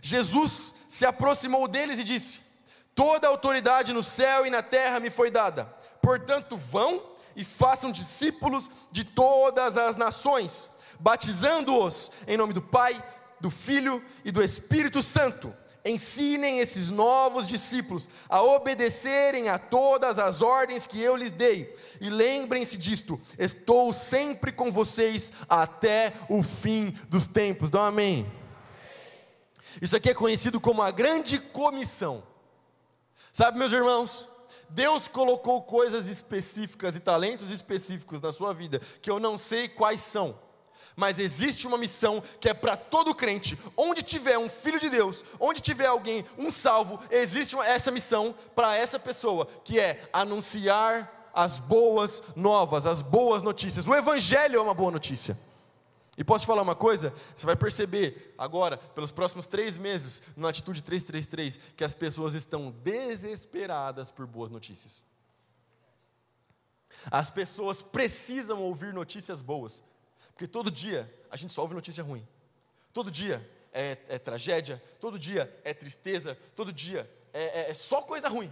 Jesus 0.01 0.75
se 0.89 1.05
aproximou 1.05 1.65
deles 1.65 1.97
e 1.97 2.03
disse: 2.03 2.41
Toda 2.93 3.29
autoridade 3.29 3.93
no 3.93 4.03
céu 4.03 4.45
e 4.45 4.49
na 4.49 4.61
terra 4.61 4.99
me 4.99 5.09
foi 5.09 5.31
dada. 5.31 5.73
Portanto, 6.01 6.57
vão 6.57 7.01
e 7.37 7.45
façam 7.45 7.89
discípulos 7.89 8.69
de 8.91 9.05
todas 9.05 9.77
as 9.77 9.95
nações, 9.95 10.69
batizando-os 10.99 12.11
em 12.27 12.35
nome 12.35 12.51
do 12.51 12.61
Pai, 12.61 13.01
do 13.39 13.49
Filho 13.49 14.03
e 14.25 14.31
do 14.31 14.43
Espírito 14.43 15.01
Santo. 15.01 15.55
Ensinem 15.83 16.59
esses 16.59 16.91
novos 16.91 17.47
discípulos 17.47 18.07
a 18.29 18.41
obedecerem 18.43 19.49
a 19.49 19.57
todas 19.57 20.19
as 20.19 20.41
ordens 20.41 20.85
que 20.85 21.01
eu 21.01 21.15
lhes 21.15 21.31
dei. 21.31 21.75
E 21.99 22.09
lembrem-se 22.09 22.77
disto: 22.77 23.19
estou 23.37 23.91
sempre 23.91 24.51
com 24.51 24.71
vocês 24.71 25.31
até 25.49 26.13
o 26.29 26.43
fim 26.43 26.91
dos 27.09 27.25
tempos. 27.25 27.71
Dá 27.71 27.81
um 27.81 27.85
amém. 27.85 28.31
Isso 29.81 29.95
aqui 29.95 30.09
é 30.09 30.13
conhecido 30.13 30.59
como 30.59 30.83
a 30.83 30.91
grande 30.91 31.39
comissão. 31.39 32.23
Sabe, 33.31 33.57
meus 33.57 33.71
irmãos, 33.71 34.29
Deus 34.69 35.07
colocou 35.07 35.63
coisas 35.63 36.07
específicas 36.07 36.95
e 36.95 36.99
talentos 36.99 37.49
específicos 37.49 38.21
na 38.21 38.31
sua 38.31 38.53
vida 38.53 38.79
que 39.01 39.09
eu 39.09 39.19
não 39.19 39.37
sei 39.37 39.67
quais 39.67 40.01
são 40.01 40.37
mas 40.95 41.19
existe 41.19 41.67
uma 41.67 41.77
missão 41.77 42.21
que 42.39 42.49
é 42.49 42.53
para 42.53 42.75
todo 42.75 43.15
crente, 43.15 43.57
onde 43.75 44.01
tiver 44.01 44.37
um 44.37 44.49
filho 44.49 44.79
de 44.79 44.89
Deus, 44.89 45.23
onde 45.39 45.61
tiver 45.61 45.87
alguém, 45.87 46.25
um 46.37 46.51
salvo, 46.51 46.99
existe 47.09 47.55
essa 47.57 47.91
missão 47.91 48.35
para 48.55 48.75
essa 48.75 48.99
pessoa, 48.99 49.47
que 49.63 49.79
é 49.79 50.09
anunciar 50.11 51.29
as 51.33 51.59
boas 51.59 52.23
novas, 52.35 52.85
as 52.85 53.01
boas 53.01 53.41
notícias. 53.41 53.87
O 53.87 53.95
Evangelho 53.95 54.59
é 54.59 54.61
uma 54.61 54.73
boa 54.73 54.91
notícia. 54.91 55.37
E 56.17 56.23
posso 56.23 56.43
te 56.43 56.47
falar 56.47 56.61
uma 56.61 56.75
coisa? 56.75 57.13
Você 57.35 57.45
vai 57.45 57.55
perceber 57.55 58.35
agora, 58.37 58.77
pelos 58.77 59.11
próximos 59.11 59.47
três 59.47 59.77
meses, 59.77 60.21
no 60.35 60.47
Atitude 60.47 60.83
333, 60.83 61.59
que 61.75 61.83
as 61.83 61.93
pessoas 61.93 62.33
estão 62.33 62.71
desesperadas 62.83 64.11
por 64.11 64.27
boas 64.27 64.49
notícias. 64.49 65.05
As 67.09 67.29
pessoas 67.29 67.81
precisam 67.81 68.61
ouvir 68.61 68.93
notícias 68.93 69.41
boas. 69.41 69.81
Porque 70.41 70.51
todo 70.51 70.71
dia 70.71 71.07
a 71.29 71.37
gente 71.37 71.53
só 71.53 71.61
ouve 71.61 71.75
notícia 71.75 72.03
ruim. 72.03 72.27
Todo 72.91 73.11
dia 73.11 73.47
é, 73.71 73.95
é 74.09 74.17
tragédia, 74.17 74.81
todo 74.99 75.19
dia 75.19 75.55
é 75.63 75.71
tristeza, 75.71 76.35
todo 76.55 76.73
dia 76.73 77.07
é, 77.31 77.43
é, 77.43 77.69
é 77.69 77.73
só 77.75 78.01
coisa 78.01 78.27
ruim. 78.27 78.51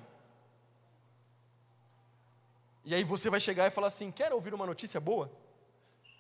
E 2.86 2.94
aí 2.94 3.04
você 3.04 3.28
vai 3.28 3.40
chegar 3.40 3.66
e 3.66 3.72
falar 3.72 3.88
assim: 3.88 4.12
quer 4.12 4.32
ouvir 4.32 4.54
uma 4.54 4.68
notícia 4.68 5.00
boa? 5.00 5.32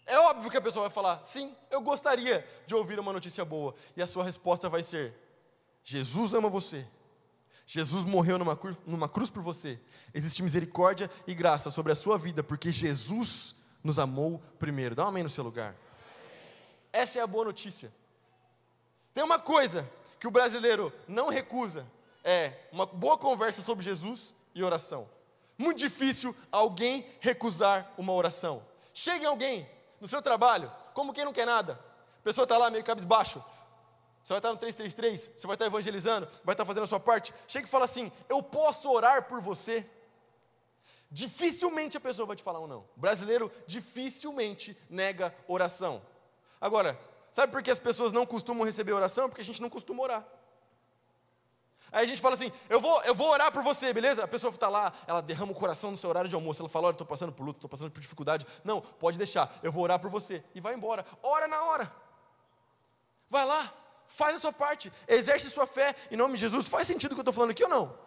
É 0.07 0.17
óbvio 0.17 0.49
que 0.49 0.57
a 0.57 0.61
pessoa 0.61 0.85
vai 0.85 0.91
falar: 0.91 1.23
sim, 1.23 1.55
eu 1.69 1.81
gostaria 1.81 2.43
de 2.65 2.73
ouvir 2.73 2.99
uma 2.99 3.13
notícia 3.13 3.45
boa. 3.45 3.75
E 3.95 4.01
a 4.01 4.07
sua 4.07 4.23
resposta 4.23 4.67
vai 4.69 4.81
ser: 4.81 5.13
Jesus 5.83 6.33
ama 6.33 6.49
você. 6.49 6.83
Jesus 7.67 8.05
morreu 8.05 8.39
numa 8.39 8.55
cruz, 8.55 8.75
numa 8.87 9.07
cruz 9.07 9.29
por 9.29 9.43
você. 9.43 9.79
Existe 10.15 10.41
misericórdia 10.41 11.11
e 11.27 11.35
graça 11.35 11.69
sobre 11.69 11.91
a 11.91 11.95
sua 11.95 12.17
vida, 12.17 12.43
porque 12.43 12.71
Jesus 12.71 13.58
nos 13.83 13.99
amou 13.99 14.41
primeiro. 14.57 14.95
Dá 14.95 15.05
um 15.05 15.07
amém 15.07 15.23
no 15.23 15.29
seu 15.29 15.43
lugar. 15.43 15.75
Essa 16.91 17.19
é 17.19 17.21
a 17.21 17.27
boa 17.27 17.45
notícia. 17.45 17.91
Tem 19.13 19.23
uma 19.23 19.39
coisa 19.39 19.89
que 20.19 20.27
o 20.27 20.31
brasileiro 20.31 20.91
não 21.07 21.29
recusa: 21.29 21.85
é 22.23 22.53
uma 22.71 22.85
boa 22.85 23.17
conversa 23.17 23.61
sobre 23.61 23.83
Jesus 23.83 24.35
e 24.53 24.63
oração. 24.63 25.09
Muito 25.57 25.77
difícil 25.77 26.35
alguém 26.51 27.05
recusar 27.19 27.91
uma 27.97 28.13
oração. 28.13 28.63
Chega 28.93 29.27
alguém 29.27 29.69
no 29.99 30.07
seu 30.07 30.21
trabalho, 30.21 30.71
como 30.93 31.13
quem 31.13 31.25
não 31.25 31.33
quer 31.33 31.45
nada. 31.45 31.73
A 32.19 32.23
pessoa 32.23 32.43
está 32.43 32.57
lá 32.57 32.69
meio 32.69 32.83
cabisbaixo. 32.83 33.43
Você 34.23 34.33
vai 34.33 34.39
estar 34.39 34.51
no 34.51 34.57
333, 34.57 35.31
você 35.35 35.47
vai 35.47 35.55
estar 35.55 35.65
evangelizando, 35.65 36.27
vai 36.43 36.53
estar 36.53 36.65
fazendo 36.65 36.83
a 36.83 36.87
sua 36.87 36.99
parte. 36.99 37.33
Chega 37.47 37.65
e 37.65 37.69
fala 37.69 37.85
assim: 37.85 38.11
Eu 38.27 38.43
posso 38.43 38.89
orar 38.91 39.23
por 39.23 39.41
você? 39.41 39.85
Dificilmente 41.11 41.97
a 41.97 41.99
pessoa 41.99 42.25
vai 42.25 42.35
te 42.35 42.43
falar 42.43 42.59
um 42.59 42.67
não. 42.67 42.85
O 42.95 42.99
brasileiro 42.99 43.51
dificilmente 43.65 44.77
nega 44.89 45.35
oração. 45.47 46.01
Agora, 46.61 46.99
sabe 47.31 47.51
por 47.51 47.63
que 47.63 47.71
as 47.71 47.79
pessoas 47.79 48.11
não 48.11 48.25
costumam 48.25 48.65
receber 48.65 48.93
oração? 48.93 49.27
Porque 49.27 49.41
a 49.41 49.45
gente 49.45 49.61
não 49.61 49.69
costuma 49.69 50.03
orar. 50.03 50.27
Aí 51.91 52.03
a 52.03 52.07
gente 52.07 52.21
fala 52.21 52.35
assim: 52.35 52.51
eu 52.69 52.79
vou, 52.79 53.01
eu 53.03 53.15
vou 53.15 53.29
orar 53.29 53.51
por 53.51 53.63
você, 53.63 53.91
beleza? 53.91 54.23
A 54.23 54.27
pessoa 54.27 54.53
está 54.53 54.69
lá, 54.69 54.93
ela 55.07 55.21
derrama 55.21 55.51
o 55.51 55.55
coração 55.55 55.89
no 55.89 55.97
seu 55.97 56.09
horário 56.09 56.29
de 56.29 56.35
almoço. 56.35 56.61
Ela 56.61 56.69
fala: 56.69 56.87
olha, 56.87 56.93
estou 56.93 57.07
passando 57.07 57.33
por 57.33 57.43
luto, 57.43 57.57
estou 57.57 57.69
passando 57.69 57.91
por 57.91 57.99
dificuldade. 57.99 58.45
Não, 58.63 58.79
pode 58.81 59.17
deixar, 59.17 59.59
eu 59.63 59.71
vou 59.71 59.83
orar 59.83 59.99
por 59.99 60.11
você. 60.11 60.43
E 60.53 60.61
vai 60.61 60.75
embora. 60.75 61.03
Ora 61.23 61.47
na 61.47 61.63
hora. 61.63 61.91
Vai 63.29 63.45
lá, 63.45 63.73
faz 64.05 64.35
a 64.35 64.39
sua 64.39 64.53
parte, 64.53 64.91
exerce 65.07 65.49
sua 65.49 65.65
fé 65.65 65.95
em 66.11 66.15
nome 66.15 66.35
de 66.35 66.41
Jesus. 66.41 66.67
Faz 66.67 66.87
sentido 66.87 67.11
o 67.11 67.15
que 67.15 67.19
eu 67.19 67.23
estou 67.23 67.33
falando 67.33 67.51
aqui 67.51 67.63
ou 67.63 67.69
não? 67.69 67.97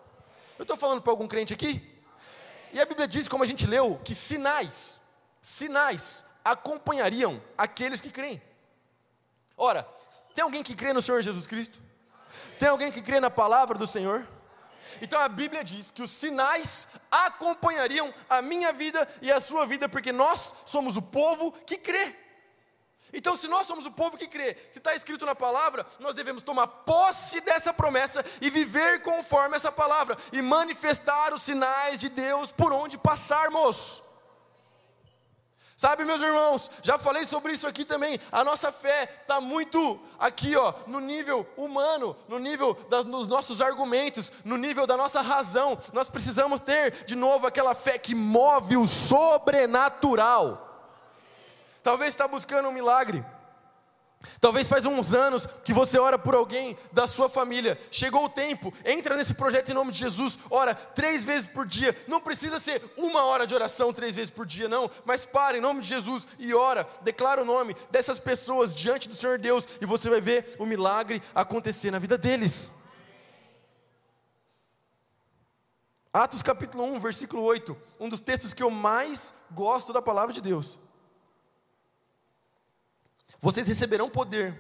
Eu 0.59 0.62
estou 0.62 0.77
falando 0.77 1.03
para 1.03 1.12
algum 1.12 1.27
crente 1.27 1.53
aqui? 1.53 1.92
E 2.73 2.81
a 2.81 2.87
Bíblia 2.87 3.07
diz, 3.07 3.29
como 3.29 3.45
a 3.45 3.47
gente 3.47 3.67
leu, 3.67 4.01
que 4.05 4.15
sinais, 4.15 5.01
sinais 5.41 6.25
acompanhariam 6.45 7.43
aqueles 7.57 8.01
que 8.01 8.11
creem. 8.11 8.41
Ora, 9.57 9.87
tem 10.35 10.43
alguém 10.43 10.63
que 10.63 10.75
crê 10.75 10.93
no 10.93 11.03
Senhor 11.03 11.23
Jesus 11.23 11.47
Cristo? 11.47 11.81
Tem 12.59 12.69
alguém 12.69 12.91
que 12.91 13.03
crê 13.03 13.21
na 13.21 13.31
palavra 13.31 13.79
do 13.79 13.87
Senhor? 13.87 14.27
Então 15.01 15.21
a 15.21 15.29
Bíblia 15.29 15.63
diz 15.63 15.91
que 15.91 16.03
os 16.03 16.11
sinais 16.11 16.89
acompanhariam 17.11 18.13
a 18.29 18.43
minha 18.43 18.73
vida 18.73 19.09
e 19.21 19.31
a 19.31 19.41
sua 19.41 19.67
vida, 19.67 19.89
porque 19.89 20.13
nós 20.13 20.55
somos 20.65 20.97
o 20.97 21.03
povo 21.03 21.53
que 21.53 21.77
crê. 21.77 22.17
Então, 23.12 23.37
se 23.37 23.46
nós 23.46 23.66
somos 23.66 23.85
o 23.85 23.90
povo 23.90 24.16
que 24.16 24.27
crê, 24.27 24.57
se 24.70 24.79
está 24.79 24.94
escrito 24.94 25.27
na 25.27 25.35
palavra, 25.35 25.87
nós 26.01 26.14
devemos 26.14 26.42
tomar 26.42 26.66
posse 26.66 27.40
dessa 27.42 27.72
promessa 27.72 28.25
e 28.40 28.48
viver 28.48 29.03
conforme 29.03 29.57
essa 29.57 29.70
palavra 29.70 30.16
e 30.33 30.40
manifestar 30.40 31.35
os 31.35 31.42
sinais 31.42 32.01
de 32.01 32.09
Deus 32.09 32.51
por 32.51 32.72
onde 32.72 32.96
passarmos. 32.96 34.03
Sabe, 35.77 36.05
meus 36.05 36.22
irmãos, 36.22 36.70
já 36.81 36.96
falei 36.96 37.25
sobre 37.25 37.53
isso 37.53 37.66
aqui 37.66 37.85
também. 37.85 38.20
A 38.31 38.44
nossa 38.44 38.70
fé 38.70 39.18
está 39.22 39.40
muito 39.40 39.98
aqui, 40.18 40.55
ó, 40.55 40.72
no 40.87 41.01
nível 41.01 41.44
humano, 41.57 42.16
no 42.29 42.38
nível 42.38 42.75
das, 42.88 43.05
dos 43.05 43.27
nossos 43.27 43.61
argumentos, 43.61 44.31
no 44.44 44.57
nível 44.57 44.87
da 44.87 44.96
nossa 44.96 45.20
razão. 45.20 45.77
Nós 45.92 46.09
precisamos 46.09 46.61
ter 46.61 47.05
de 47.05 47.16
novo 47.16 47.48
aquela 47.48 47.75
fé 47.75 47.98
que 47.98 48.14
move 48.14 48.77
o 48.77 48.87
sobrenatural. 48.87 50.72
Talvez 51.83 52.11
está 52.11 52.29
buscando 52.29 52.68
um 52.68 52.73
milagre. 52.73 53.25
Talvez 54.40 54.68
faz 54.68 54.87
uns 54.87 55.14
anos 55.14 55.47
que 55.64 55.73
você 55.73 55.99
ora 55.99 56.18
por 56.18 56.35
alguém 56.35 56.77
da 56.92 57.07
sua 57.07 57.29
família. 57.29 57.79
Chegou 57.90 58.25
o 58.25 58.29
tempo, 58.29 58.73
entra 58.85 59.16
nesse 59.16 59.35
projeto 59.35 59.71
em 59.71 59.75
nome 59.75 59.92
de 59.92 59.99
Jesus. 59.99 60.38
Ora 60.51 60.75
três 60.75 61.25
vezes 61.25 61.49
por 61.49 61.66
dia. 61.66 61.97
Não 62.07 62.21
precisa 62.21 62.59
ser 62.59 62.83
uma 62.97 63.25
hora 63.25 63.47
de 63.47 63.55
oração 63.55 63.92
três 63.92 64.14
vezes 64.14 64.31
por 64.31 64.47
dia, 64.47 64.68
não. 64.68 64.90
Mas 65.05 65.25
para 65.25 65.59
em 65.59 65.61
nome 65.61 65.81
de 65.81 65.88
Jesus 65.88 66.27
e 66.38 66.55
ora. 66.55 66.87
Declara 67.03 67.42
o 67.42 67.45
nome 67.45 67.77
dessas 67.90 68.18
pessoas 68.18 68.75
diante 68.75 69.09
do 69.09 69.14
Senhor 69.14 69.38
Deus 69.38 69.66
e 69.81 69.87
você 69.87 70.09
vai 70.09 70.21
ver 70.21 70.55
o 70.59 70.66
milagre 70.66 71.23
acontecer 71.35 71.90
na 71.90 71.99
vida 71.99 72.16
deles. 72.16 72.71
Atos 76.12 76.42
capítulo 76.42 76.85
1, 76.85 77.01
versículo 77.01 77.42
8. 77.42 77.77
Um 77.99 78.09
dos 78.09 78.21
textos 78.21 78.53
que 78.53 78.62
eu 78.62 78.71
mais 78.71 79.33
gosto 79.51 79.92
da 79.92 80.03
palavra 80.03 80.33
de 80.33 80.42
Deus. 80.42 80.79
Vocês 83.43 83.67
receberão 83.67 84.09
poder 84.09 84.57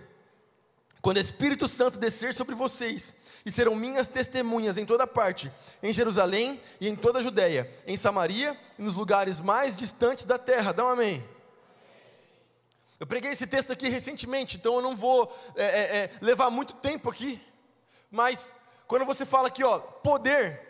quando 1.00 1.16
o 1.16 1.20
Espírito 1.20 1.66
Santo 1.66 1.98
descer 1.98 2.34
sobre 2.34 2.54
vocês, 2.54 3.12
e 3.44 3.50
serão 3.50 3.74
minhas 3.74 4.06
testemunhas 4.06 4.78
em 4.78 4.86
toda 4.86 5.04
parte, 5.04 5.50
em 5.82 5.92
Jerusalém 5.92 6.60
e 6.80 6.88
em 6.88 6.94
toda 6.94 7.18
a 7.18 7.22
Judéia, 7.22 7.68
em 7.86 7.96
Samaria 7.96 8.56
e 8.78 8.82
nos 8.82 8.94
lugares 8.94 9.40
mais 9.40 9.76
distantes 9.76 10.24
da 10.24 10.38
terra. 10.38 10.72
Dá 10.72 10.84
um 10.84 10.90
amém. 10.90 11.24
Eu 13.00 13.06
preguei 13.06 13.32
esse 13.32 13.48
texto 13.48 13.72
aqui 13.72 13.88
recentemente, 13.88 14.56
então 14.56 14.76
eu 14.76 14.82
não 14.82 14.94
vou 14.94 15.36
é, 15.56 15.64
é, 15.64 15.96
é, 15.96 16.10
levar 16.20 16.50
muito 16.50 16.74
tempo 16.74 17.10
aqui, 17.10 17.42
mas 18.08 18.54
quando 18.86 19.04
você 19.04 19.26
fala 19.26 19.48
aqui, 19.48 19.64
ó, 19.64 19.78
poder, 19.78 20.60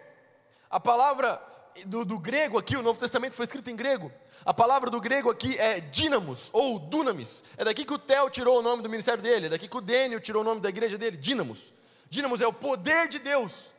a 0.70 0.81
palavra 0.81 1.40
do, 1.87 2.04
do 2.04 2.18
grego 2.18 2.58
aqui, 2.58 2.76
o 2.76 2.82
Novo 2.82 2.98
Testamento 2.98 3.35
foi 3.35 3.44
escrito 3.44 3.70
em 3.70 3.76
grego, 3.76 4.12
a 4.44 4.52
palavra 4.52 4.90
do 4.90 5.00
grego 5.00 5.30
aqui 5.30 5.56
é 5.58 5.80
dínamos 5.80 6.50
ou 6.52 6.78
dunamis. 6.78 7.44
É 7.56 7.64
daqui 7.64 7.85
que 7.85 7.92
o 7.92 7.98
Theo 7.98 8.28
tirou 8.28 8.58
o 8.58 8.62
nome 8.62 8.82
do 8.82 8.88
ministério 8.88 9.22
dele, 9.22 9.46
é 9.46 9.50
daqui 9.50 9.68
que 9.68 9.76
o 9.76 9.80
Dênio 9.80 10.20
tirou 10.20 10.42
o 10.42 10.44
nome 10.44 10.61
da 10.61 10.68
igreja 10.68 10.98
dele, 10.98 11.16
dínamos. 11.16 11.72
Dínamos 12.11 12.40
é 12.40 12.46
o 12.46 12.52
poder 12.52 13.08
de 13.08 13.18
Deus. 13.18 13.72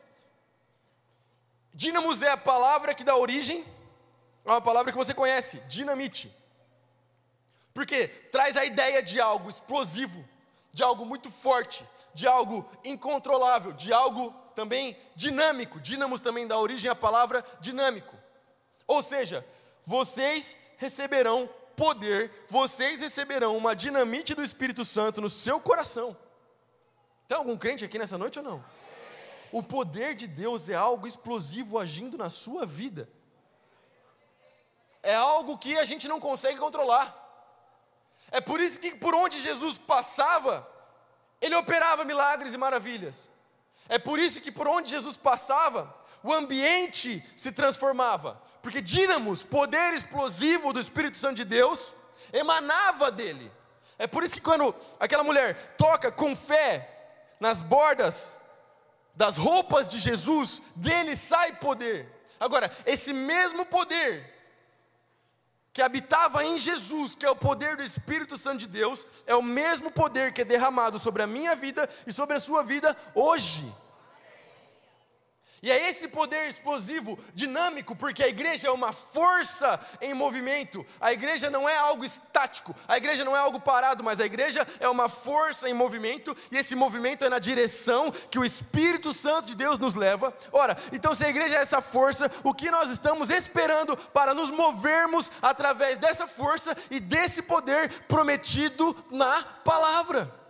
Dínamos 1.72 2.22
é 2.22 2.30
a 2.30 2.36
palavra 2.36 2.94
que 2.94 3.04
dá 3.04 3.16
origem 3.16 3.64
a 4.44 4.54
uma 4.54 4.60
palavra 4.60 4.92
que 4.92 4.98
você 4.98 5.12
conhece, 5.12 5.58
dinamite. 5.68 6.34
Porque 7.72 8.08
traz 8.08 8.56
a 8.56 8.64
ideia 8.64 9.02
de 9.02 9.20
algo 9.20 9.50
explosivo, 9.50 10.24
de 10.72 10.82
algo 10.82 11.04
muito 11.04 11.30
forte, 11.30 11.84
de 12.14 12.26
algo 12.26 12.68
incontrolável, 12.84 13.72
de 13.72 13.92
algo 13.92 14.34
também 14.54 14.96
dinâmico. 15.14 15.80
Dínamos 15.80 16.20
também 16.20 16.46
dá 16.46 16.58
origem 16.58 16.90
à 16.90 16.94
palavra 16.94 17.44
dinâmico. 17.60 18.16
Ou 18.86 19.02
seja, 19.02 19.46
vocês 19.84 20.56
receberão 20.76 21.48
poder, 21.76 22.30
vocês 22.48 23.00
receberão 23.00 23.56
uma 23.56 23.74
dinamite 23.74 24.34
do 24.34 24.42
Espírito 24.42 24.84
Santo 24.84 25.20
no 25.20 25.28
seu 25.28 25.60
coração. 25.60 26.16
Tem 27.26 27.36
algum 27.36 27.56
crente 27.56 27.84
aqui 27.84 27.98
nessa 27.98 28.18
noite 28.18 28.38
ou 28.38 28.44
não? 28.44 28.64
O 29.50 29.62
poder 29.62 30.14
de 30.14 30.26
Deus 30.26 30.68
é 30.68 30.74
algo 30.74 31.06
explosivo 31.06 31.78
agindo 31.78 32.18
na 32.18 32.30
sua 32.30 32.66
vida. 32.66 33.08
é 35.02 35.14
algo 35.14 35.58
que 35.58 35.76
a 35.78 35.84
gente 35.84 36.08
não 36.08 36.18
consegue 36.18 36.58
controlar. 36.58 37.06
É 38.30 38.40
por 38.40 38.60
isso 38.60 38.80
que 38.80 38.94
por 38.94 39.14
onde 39.14 39.40
Jesus 39.40 39.76
passava, 39.76 40.66
ele 41.40 41.54
operava 41.54 42.04
milagres 42.04 42.54
e 42.54 42.56
maravilhas. 42.56 43.30
É 43.88 43.98
por 43.98 44.18
isso 44.18 44.40
que 44.40 44.50
por 44.50 44.66
onde 44.66 44.90
Jesus 44.90 45.16
passava, 45.16 45.94
o 46.22 46.32
ambiente 46.32 47.24
se 47.36 47.52
transformava. 47.52 48.40
Porque 48.62 48.80
dínamos, 48.80 49.42
poder 49.42 49.92
explosivo 49.92 50.72
do 50.72 50.80
Espírito 50.80 51.18
Santo 51.18 51.36
de 51.36 51.44
Deus, 51.44 51.94
emanava 52.32 53.10
dele. 53.10 53.52
É 53.98 54.06
por 54.06 54.24
isso 54.24 54.34
que 54.34 54.40
quando 54.40 54.74
aquela 54.98 55.22
mulher 55.22 55.76
toca 55.76 56.10
com 56.10 56.34
fé 56.34 56.90
nas 57.38 57.60
bordas 57.60 58.34
das 59.14 59.36
roupas 59.36 59.88
de 59.88 59.98
Jesus, 59.98 60.62
dele 60.74 61.14
sai 61.14 61.56
poder. 61.56 62.10
Agora, 62.40 62.70
esse 62.84 63.12
mesmo 63.12 63.64
poder 63.64 64.33
que 65.74 65.82
habitava 65.82 66.44
em 66.44 66.56
Jesus, 66.56 67.16
que 67.16 67.26
é 67.26 67.30
o 67.30 67.34
poder 67.34 67.76
do 67.76 67.82
Espírito 67.82 68.38
Santo 68.38 68.58
de 68.58 68.68
Deus, 68.68 69.08
é 69.26 69.34
o 69.34 69.42
mesmo 69.42 69.90
poder 69.90 70.32
que 70.32 70.42
é 70.42 70.44
derramado 70.44 71.00
sobre 71.00 71.20
a 71.20 71.26
minha 71.26 71.56
vida 71.56 71.90
e 72.06 72.12
sobre 72.12 72.36
a 72.36 72.40
sua 72.40 72.62
vida 72.62 72.96
hoje. 73.12 73.74
E 75.64 75.70
é 75.70 75.88
esse 75.88 76.08
poder 76.08 76.46
explosivo, 76.46 77.18
dinâmico, 77.32 77.96
porque 77.96 78.22
a 78.22 78.28
igreja 78.28 78.68
é 78.68 78.70
uma 78.70 78.92
força 78.92 79.80
em 79.98 80.12
movimento. 80.12 80.84
A 81.00 81.10
igreja 81.10 81.48
não 81.48 81.66
é 81.66 81.74
algo 81.74 82.04
estático, 82.04 82.76
a 82.86 82.98
igreja 82.98 83.24
não 83.24 83.34
é 83.34 83.38
algo 83.38 83.58
parado, 83.58 84.04
mas 84.04 84.20
a 84.20 84.26
igreja 84.26 84.68
é 84.78 84.86
uma 84.90 85.08
força 85.08 85.66
em 85.66 85.72
movimento, 85.72 86.36
e 86.52 86.58
esse 86.58 86.76
movimento 86.76 87.24
é 87.24 87.30
na 87.30 87.38
direção 87.38 88.10
que 88.30 88.38
o 88.38 88.44
Espírito 88.44 89.14
Santo 89.14 89.46
de 89.46 89.56
Deus 89.56 89.78
nos 89.78 89.94
leva. 89.94 90.36
Ora, 90.52 90.76
então 90.92 91.14
se 91.14 91.24
a 91.24 91.30
igreja 91.30 91.56
é 91.56 91.62
essa 91.62 91.80
força, 91.80 92.30
o 92.42 92.52
que 92.52 92.70
nós 92.70 92.90
estamos 92.90 93.30
esperando 93.30 93.96
para 93.96 94.34
nos 94.34 94.50
movermos 94.50 95.32
através 95.40 95.96
dessa 95.96 96.26
força 96.26 96.76
e 96.90 97.00
desse 97.00 97.40
poder 97.40 97.88
prometido 98.02 98.94
na 99.10 99.42
palavra? 99.42 100.43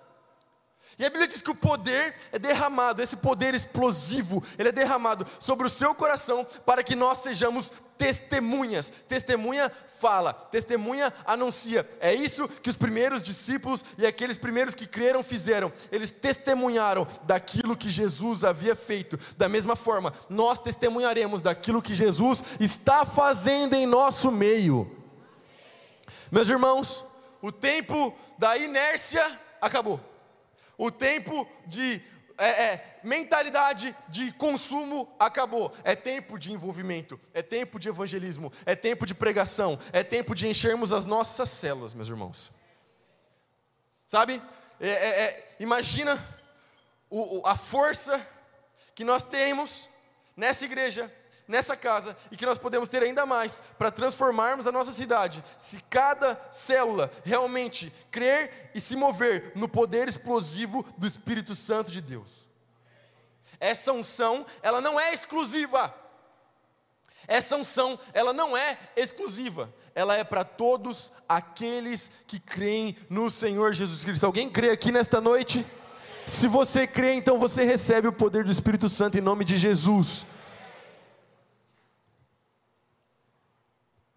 E 0.99 1.05
a 1.05 1.11
Bíblia 1.11 1.27
diz 1.27 1.43
que 1.43 1.51
o 1.51 1.55
poder 1.55 2.15
é 2.31 2.39
derramado, 2.39 3.03
esse 3.03 3.17
poder 3.17 3.55
explosivo, 3.55 4.43
ele 4.59 4.69
é 4.69 4.73
derramado 4.73 5.27
sobre 5.41 5.67
o 5.67 5.71
seu 5.71 5.95
coração 5.95 6.47
para 6.65 6.85
que 6.85 6.95
nós 6.95 7.19
sejamos 7.19 7.73
testemunhas. 7.99 8.93
Testemunha 9.09 9.71
fala, 9.89 10.33
testemunha 10.33 11.13
anuncia. 11.25 11.89
É 12.01 12.15
isso 12.15 12.49
que 12.49 12.71
os 12.71 12.77
primeiros 12.77 13.23
discípulos 13.23 13.85
e 13.99 14.07
aqueles 14.07 14.39
primeiros 14.39 14.75
que 14.75 14.87
creram 14.87 15.23
fizeram. 15.23 15.73
Eles 15.91 16.11
testemunharam 16.11 17.07
daquilo 17.25 17.77
que 17.77 17.91
Jesus 17.91 18.45
havia 18.45 18.77
feito. 18.77 19.19
Da 19.37 19.49
mesma 19.49 19.75
forma, 19.77 20.13
nós 20.29 20.59
testemunharemos 20.59 21.43
daquilo 21.43 21.83
que 21.83 21.95
Jesus 21.95 22.45
está 22.61 23.05
fazendo 23.05 23.75
em 23.75 23.87
nosso 23.87 24.31
meio. 24.31 24.91
Meus 26.31 26.49
irmãos, 26.49 27.05
o 27.41 27.53
tempo 27.53 28.15
da 28.39 28.57
inércia 28.57 29.41
acabou. 29.61 30.14
O 30.77 30.91
tempo 30.91 31.47
de 31.67 32.03
é, 32.37 32.49
é, 32.49 33.01
mentalidade 33.03 33.95
de 34.09 34.33
consumo 34.33 35.15
acabou. 35.19 35.73
É 35.85 35.95
tempo 35.95 36.39
de 36.39 36.53
envolvimento, 36.53 37.21
é 37.33 37.43
tempo 37.43 37.79
de 37.79 37.89
evangelismo, 37.89 38.53
é 38.67 38.75
tempo 38.75 39.07
de 39.07 39.15
pregação, 39.15 39.79
é 39.93 40.03
tempo 40.03 40.35
de 40.35 40.49
enchermos 40.49 40.93
as 40.93 41.05
nossas 41.05 41.49
células, 41.49 41.95
meus 41.95 42.09
irmãos. 42.09 42.53
Sabe? 44.07 44.43
É, 44.81 44.89
é, 44.89 45.09
é 45.23 45.57
imagina 45.61 46.23
o, 47.09 47.39
o, 47.39 47.47
a 47.47 47.57
força 47.57 48.27
que 48.95 49.05
nós 49.05 49.23
temos 49.23 49.89
nessa 50.37 50.65
igreja 50.65 51.13
nessa 51.47 51.77
casa 51.77 52.17
e 52.31 52.37
que 52.37 52.47
nós 52.47 52.59
podemos 52.59 52.89
ter 52.89 53.03
ainda 53.03 53.27
mais 53.27 53.63
para 53.79 53.91
transformarmos 53.91 54.67
a 54.67 54.73
nossa 54.73 54.93
cidade, 54.93 55.45
se 55.59 55.81
cada 55.91 56.41
célula 56.51 57.11
realmente 57.25 57.93
crer 58.11 58.71
e 58.75 58.81
se 58.81 58.97
mover 58.97 59.53
no 59.55 59.69
poder 59.69 60.09
explosivo 60.09 60.85
do 60.97 61.07
Espírito 61.07 61.55
Santo 61.55 61.91
de 61.91 62.01
Deus. 62.01 62.49
Essa 63.61 63.93
unção, 63.93 64.45
ela 64.63 64.81
não 64.81 64.99
é 64.99 65.13
exclusiva. 65.13 65.95
Essa 67.27 67.57
unção, 67.57 67.99
ela 68.13 68.33
não 68.33 68.57
é 68.57 68.79
exclusiva. 68.97 69.73
Ela 69.95 70.17
é 70.17 70.25
para 70.25 70.45
todos 70.45 71.13
aqueles 71.29 72.11
que 72.27 72.39
creem 72.39 72.97
no 73.09 73.31
Senhor 73.31 73.73
Jesus 73.73 74.05
Cristo. 74.05 74.27
Alguém 74.27 74.51
crê 74.51 74.71
aqui 74.71 74.93
nesta 74.93 75.21
noite? 75.21 75.65
Se 76.27 76.49
você 76.49 76.87
crê, 76.87 77.15
então 77.15 77.39
você 77.39 77.65
recebe 77.65 78.09
o 78.09 78.13
poder 78.13 78.45
do 78.45 78.51
Espírito 78.51 78.89
Santo 78.89 79.17
em 79.17 79.21
nome 79.21 79.45
de 79.45 79.57
Jesus. 79.57 80.27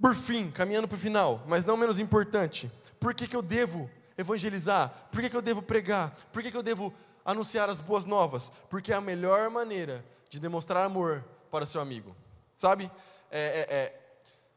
Por 0.07 0.15
fim, 0.15 0.49
caminhando 0.49 0.87
para 0.87 0.95
o 0.95 0.99
final, 0.99 1.43
mas 1.45 1.65
não 1.65 1.75
menos 1.75 1.99
importante, 1.99 2.71
por 2.97 3.13
que, 3.13 3.27
que 3.27 3.35
eu 3.35 3.41
devo 3.41 3.89
evangelizar? 4.17 4.89
Por 5.11 5.19
que, 5.19 5.29
que 5.29 5.35
eu 5.35 5.41
devo 5.41 5.61
pregar? 5.61 6.15
Por 6.31 6.41
que, 6.41 6.49
que 6.49 6.55
eu 6.55 6.63
devo 6.63 6.93
anunciar 7.25 7.69
as 7.69 7.81
boas 7.81 8.05
novas? 8.05 8.49
Porque 8.69 8.93
é 8.93 8.95
a 8.95 9.01
melhor 9.01 9.49
maneira 9.49 10.05
de 10.29 10.39
demonstrar 10.39 10.85
amor 10.85 11.25
para 11.51 11.65
seu 11.65 11.81
amigo. 11.81 12.15
Sabe? 12.55 12.89
É, 13.29 13.39
é, 13.39 13.75
é, 13.75 14.01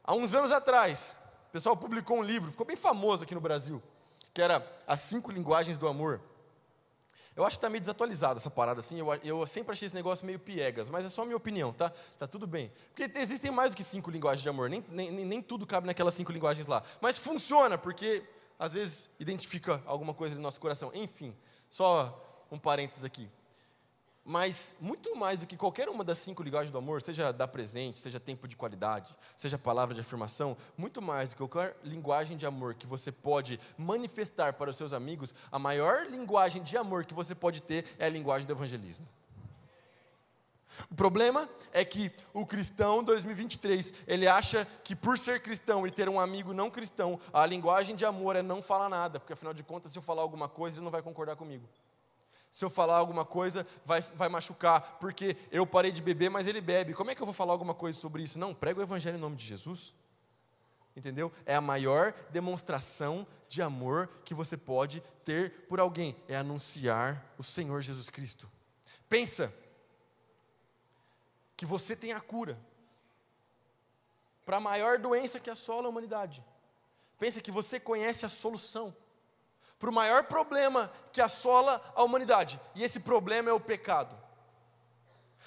há 0.05 0.13
uns 0.13 0.33
anos 0.33 0.53
atrás, 0.53 1.17
o 1.49 1.51
pessoal 1.51 1.75
publicou 1.75 2.19
um 2.19 2.23
livro, 2.23 2.49
ficou 2.49 2.65
bem 2.65 2.77
famoso 2.77 3.25
aqui 3.25 3.35
no 3.35 3.41
Brasil, 3.41 3.83
que 4.33 4.41
era 4.41 4.65
As 4.87 5.01
Cinco 5.01 5.33
Linguagens 5.33 5.77
do 5.77 5.85
Amor. 5.85 6.21
Eu 7.41 7.47
acho 7.47 7.57
que 7.57 7.57
está 7.57 7.71
meio 7.71 7.81
desatualizado 7.81 8.37
essa 8.37 8.51
parada 8.51 8.81
assim. 8.81 8.99
Eu, 8.99 9.11
eu, 9.23 9.47
sempre 9.47 9.71
achei 9.71 9.87
esse 9.87 9.95
negócio 9.95 10.23
meio 10.23 10.37
piegas, 10.37 10.91
mas 10.91 11.03
é 11.03 11.09
só 11.09 11.25
minha 11.25 11.35
opinião, 11.35 11.73
tá? 11.73 11.91
Tá 12.19 12.27
tudo 12.27 12.45
bem. 12.45 12.71
Porque 12.93 13.11
existem 13.19 13.49
mais 13.49 13.71
do 13.71 13.77
que 13.77 13.83
cinco 13.83 14.11
linguagens 14.11 14.43
de 14.43 14.49
amor, 14.49 14.69
nem, 14.69 14.85
nem, 14.89 15.11
nem 15.11 15.41
tudo 15.41 15.65
cabe 15.65 15.87
naquelas 15.87 16.13
cinco 16.13 16.31
linguagens 16.31 16.67
lá. 16.67 16.83
Mas 17.01 17.17
funciona, 17.17 17.79
porque 17.79 18.23
às 18.59 18.73
vezes 18.73 19.09
identifica 19.19 19.81
alguma 19.87 20.13
coisa 20.13 20.35
no 20.35 20.41
nosso 20.41 20.59
coração. 20.59 20.91
Enfim, 20.93 21.35
só 21.67 22.45
um 22.51 22.59
parênteses 22.59 23.03
aqui. 23.03 23.27
Mas 24.23 24.75
muito 24.79 25.15
mais 25.15 25.39
do 25.39 25.47
que 25.47 25.57
qualquer 25.57 25.89
uma 25.89 26.03
das 26.03 26.19
cinco 26.19 26.43
linguagens 26.43 26.71
do 26.71 26.77
amor, 26.77 27.01
seja 27.01 27.31
dar 27.31 27.47
presente, 27.47 27.99
seja 27.99 28.19
tempo 28.19 28.47
de 28.47 28.55
qualidade, 28.55 29.15
seja 29.35 29.57
palavra 29.57 29.95
de 29.95 30.01
afirmação, 30.01 30.55
muito 30.77 31.01
mais 31.01 31.29
do 31.29 31.33
que 31.33 31.47
qualquer 31.47 31.75
linguagem 31.83 32.37
de 32.37 32.45
amor 32.45 32.75
que 32.75 32.85
você 32.85 33.11
pode 33.11 33.59
manifestar 33.77 34.53
para 34.53 34.69
os 34.69 34.77
seus 34.77 34.93
amigos, 34.93 35.33
a 35.51 35.57
maior 35.57 36.05
linguagem 36.05 36.61
de 36.61 36.77
amor 36.77 37.03
que 37.05 37.15
você 37.15 37.33
pode 37.33 37.63
ter 37.63 37.85
é 37.97 38.05
a 38.05 38.09
linguagem 38.09 38.45
do 38.45 38.53
evangelismo. 38.53 39.07
O 40.89 40.95
problema 40.95 41.49
é 41.73 41.83
que 41.83 42.11
o 42.33 42.45
cristão 42.45 43.03
2023, 43.03 43.93
ele 44.07 44.27
acha 44.27 44.67
que 44.83 44.95
por 44.95 45.17
ser 45.17 45.41
cristão 45.41 45.85
e 45.85 45.91
ter 45.91 46.07
um 46.07 46.19
amigo 46.19 46.53
não 46.53 46.69
cristão, 46.69 47.19
a 47.33 47.45
linguagem 47.45 47.95
de 47.95 48.05
amor 48.05 48.35
é 48.35 48.41
não 48.41 48.61
falar 48.61 48.87
nada, 48.87 49.19
porque 49.19 49.33
afinal 49.33 49.53
de 49.53 49.63
contas, 49.63 49.91
se 49.91 49.97
eu 49.97 50.03
falar 50.03 50.21
alguma 50.21 50.47
coisa, 50.47 50.77
ele 50.77 50.83
não 50.83 50.91
vai 50.91 51.01
concordar 51.01 51.35
comigo. 51.35 51.67
Se 52.51 52.65
eu 52.65 52.69
falar 52.69 52.97
alguma 52.97 53.23
coisa, 53.23 53.65
vai, 53.85 54.01
vai 54.01 54.27
machucar, 54.27 54.97
porque 54.99 55.37
eu 55.49 55.65
parei 55.65 55.89
de 55.89 56.01
beber, 56.01 56.29
mas 56.29 56.47
ele 56.47 56.59
bebe. 56.59 56.93
Como 56.93 57.09
é 57.09 57.15
que 57.15 57.21
eu 57.21 57.25
vou 57.25 57.33
falar 57.33 57.53
alguma 57.53 57.73
coisa 57.73 57.97
sobre 57.97 58.23
isso? 58.23 58.37
Não, 58.37 58.53
prega 58.53 58.81
o 58.81 58.83
Evangelho 58.83 59.15
em 59.15 59.21
nome 59.21 59.37
de 59.37 59.45
Jesus. 59.45 59.95
Entendeu? 60.93 61.31
É 61.45 61.55
a 61.55 61.61
maior 61.61 62.13
demonstração 62.29 63.25
de 63.47 63.61
amor 63.61 64.09
que 64.25 64.33
você 64.33 64.57
pode 64.57 65.01
ter 65.23 65.65
por 65.69 65.79
alguém, 65.79 66.13
é 66.27 66.35
anunciar 66.35 67.33
o 67.37 67.43
Senhor 67.43 67.81
Jesus 67.81 68.09
Cristo. 68.09 68.51
Pensa 69.07 69.53
que 71.55 71.65
você 71.65 71.95
tem 71.95 72.11
a 72.11 72.19
cura 72.19 72.59
para 74.45 74.57
a 74.57 74.59
maior 74.59 74.99
doença 74.99 75.39
que 75.39 75.49
assola 75.49 75.87
a 75.87 75.89
humanidade. 75.89 76.43
Pensa 77.17 77.39
que 77.39 77.51
você 77.51 77.79
conhece 77.79 78.25
a 78.25 78.29
solução 78.29 78.93
para 79.81 79.89
o 79.89 79.93
maior 79.93 80.25
problema 80.25 80.91
que 81.11 81.19
assola 81.19 81.81
a 81.95 82.03
humanidade, 82.03 82.61
e 82.75 82.83
esse 82.83 82.99
problema 82.99 83.49
é 83.49 83.53
o 83.53 83.59
pecado. 83.59 84.15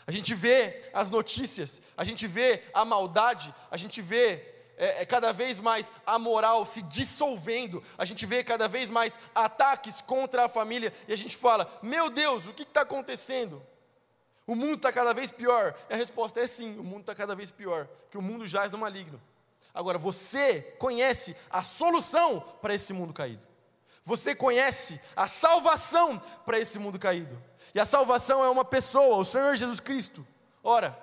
A 0.04 0.10
gente 0.10 0.34
vê 0.34 0.90
as 0.92 1.08
notícias, 1.08 1.80
a 1.96 2.02
gente 2.02 2.26
vê 2.26 2.64
a 2.74 2.84
maldade, 2.84 3.54
a 3.70 3.76
gente 3.76 4.02
vê 4.02 4.32
é, 4.76 5.02
é, 5.02 5.06
cada 5.06 5.32
vez 5.32 5.60
mais 5.60 5.92
a 6.04 6.18
moral 6.18 6.66
se 6.66 6.82
dissolvendo, 6.82 7.80
a 7.96 8.04
gente 8.04 8.26
vê 8.26 8.42
cada 8.42 8.66
vez 8.66 8.90
mais 8.90 9.20
ataques 9.32 10.02
contra 10.02 10.46
a 10.46 10.48
família, 10.48 10.92
e 11.06 11.12
a 11.12 11.16
gente 11.16 11.36
fala: 11.36 11.70
Meu 11.80 12.10
Deus, 12.10 12.48
o 12.48 12.52
que 12.52 12.64
está 12.64 12.80
acontecendo? 12.80 13.64
O 14.46 14.56
mundo 14.56 14.74
está 14.74 14.92
cada 14.92 15.14
vez 15.14 15.30
pior. 15.30 15.74
E 15.88 15.94
a 15.94 15.96
resposta 15.96 16.40
é 16.40 16.46
sim, 16.46 16.76
o 16.78 16.84
mundo 16.84 17.02
está 17.02 17.14
cada 17.14 17.36
vez 17.36 17.52
pior, 17.52 17.86
porque 17.86 18.18
o 18.18 18.22
mundo 18.22 18.48
jaz 18.48 18.72
no 18.72 18.78
maligno. 18.78 19.22
Agora, 19.72 19.96
você 19.96 20.60
conhece 20.78 21.36
a 21.48 21.62
solução 21.62 22.40
para 22.60 22.74
esse 22.74 22.92
mundo 22.92 23.12
caído. 23.12 23.53
Você 24.04 24.34
conhece 24.34 25.00
a 25.16 25.26
salvação 25.26 26.20
para 26.44 26.58
esse 26.58 26.78
mundo 26.78 26.98
caído. 26.98 27.42
E 27.74 27.80
a 27.80 27.86
salvação 27.86 28.44
é 28.44 28.50
uma 28.50 28.64
pessoa, 28.64 29.16
o 29.16 29.24
Senhor 29.24 29.56
Jesus 29.56 29.80
Cristo. 29.80 30.26
Ora, 30.62 30.96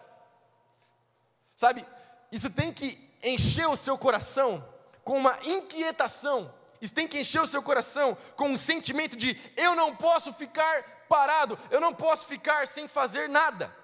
sabe, 1.55 1.85
isso 2.31 2.49
tem 2.49 2.71
que 2.71 3.11
encher 3.23 3.67
o 3.67 3.75
seu 3.75 3.97
coração 3.97 4.63
com 5.03 5.17
uma 5.17 5.37
inquietação. 5.43 6.53
Isso 6.79 6.93
tem 6.93 7.07
que 7.07 7.19
encher 7.19 7.41
o 7.41 7.47
seu 7.47 7.61
coração 7.61 8.17
com 8.35 8.49
um 8.49 8.57
sentimento 8.57 9.17
de 9.17 9.37
eu 9.57 9.75
não 9.75 9.95
posso 9.95 10.31
ficar 10.33 10.83
parado, 11.09 11.57
eu 11.69 11.81
não 11.81 11.93
posso 11.93 12.25
ficar 12.27 12.67
sem 12.67 12.87
fazer 12.87 13.27
nada. 13.27 13.75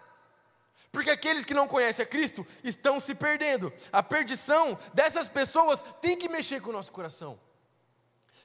Porque 0.92 1.10
aqueles 1.10 1.44
que 1.44 1.54
não 1.54 1.68
conhecem 1.68 2.04
a 2.04 2.08
Cristo 2.08 2.46
estão 2.64 3.00
se 3.00 3.14
perdendo. 3.14 3.74
A 3.92 4.02
perdição 4.02 4.78
dessas 4.94 5.28
pessoas 5.28 5.84
tem 6.02 6.16
que 6.16 6.30
mexer 6.30 6.62
com 6.62 6.70
o 6.70 6.74
nosso 6.74 6.92
coração. 6.92 7.40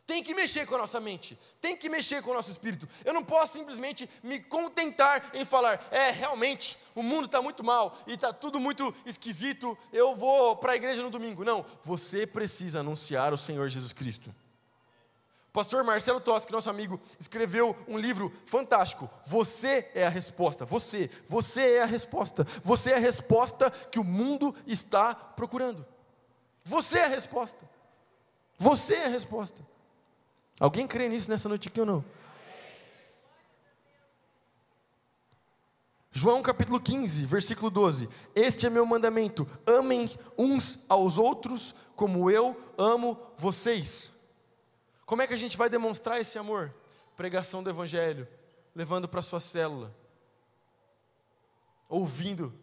Tem 0.06 0.22
que 0.22 0.34
mexer 0.34 0.66
com 0.66 0.74
a 0.74 0.78
nossa 0.78 0.98
mente, 0.98 1.38
tem 1.60 1.76
que 1.76 1.88
mexer 1.88 2.22
com 2.22 2.32
o 2.32 2.34
nosso 2.34 2.50
espírito. 2.50 2.88
Eu 3.04 3.14
não 3.14 3.22
posso 3.22 3.56
simplesmente 3.56 4.10
me 4.22 4.40
contentar 4.40 5.30
em 5.32 5.44
falar, 5.44 5.86
é, 5.92 6.10
realmente, 6.10 6.76
o 6.94 7.02
mundo 7.02 7.26
está 7.26 7.40
muito 7.40 7.62
mal 7.62 7.96
e 8.06 8.14
está 8.14 8.32
tudo 8.32 8.58
muito 8.58 8.92
esquisito, 9.06 9.78
eu 9.92 10.16
vou 10.16 10.56
para 10.56 10.72
a 10.72 10.76
igreja 10.76 11.02
no 11.02 11.10
domingo. 11.10 11.44
Não, 11.44 11.64
você 11.84 12.26
precisa 12.26 12.80
anunciar 12.80 13.32
o 13.32 13.38
Senhor 13.38 13.68
Jesus 13.68 13.92
Cristo. 13.92 14.34
O 15.48 15.52
pastor 15.52 15.84
Marcelo 15.84 16.18
Toschi, 16.18 16.50
nosso 16.50 16.70
amigo, 16.70 16.98
escreveu 17.20 17.76
um 17.86 17.98
livro 17.98 18.32
fantástico. 18.46 19.08
Você 19.26 19.90
é 19.94 20.06
a 20.06 20.08
resposta. 20.08 20.64
Você, 20.64 21.10
você 21.28 21.74
é 21.74 21.82
a 21.82 21.86
resposta. 21.86 22.46
Você 22.64 22.90
é 22.90 22.96
a 22.96 22.98
resposta 22.98 23.70
que 23.70 23.98
o 23.98 24.04
mundo 24.04 24.54
está 24.66 25.14
procurando. 25.14 25.86
Você 26.64 27.00
é 27.00 27.04
a 27.04 27.08
resposta. 27.08 27.68
Você 28.58 28.94
é 28.94 29.04
a 29.04 29.08
resposta. 29.08 29.62
Alguém 30.62 30.86
crê 30.86 31.08
nisso 31.08 31.28
nessa 31.28 31.48
noite 31.48 31.66
aqui 31.66 31.80
ou 31.80 31.86
não? 31.86 32.04
João 36.12 36.40
capítulo 36.40 36.80
15, 36.80 37.26
versículo 37.26 37.68
12: 37.68 38.08
Este 38.32 38.68
é 38.68 38.70
meu 38.70 38.86
mandamento: 38.86 39.44
amem 39.66 40.08
uns 40.38 40.84
aos 40.88 41.18
outros 41.18 41.74
como 41.96 42.30
eu 42.30 42.56
amo 42.78 43.18
vocês. 43.36 44.12
Como 45.04 45.20
é 45.20 45.26
que 45.26 45.34
a 45.34 45.36
gente 45.36 45.56
vai 45.56 45.68
demonstrar 45.68 46.20
esse 46.20 46.38
amor? 46.38 46.72
Pregação 47.16 47.60
do 47.60 47.68
Evangelho, 47.68 48.28
levando 48.72 49.08
para 49.08 49.20
sua 49.20 49.40
célula, 49.40 49.92
ouvindo, 51.88 52.54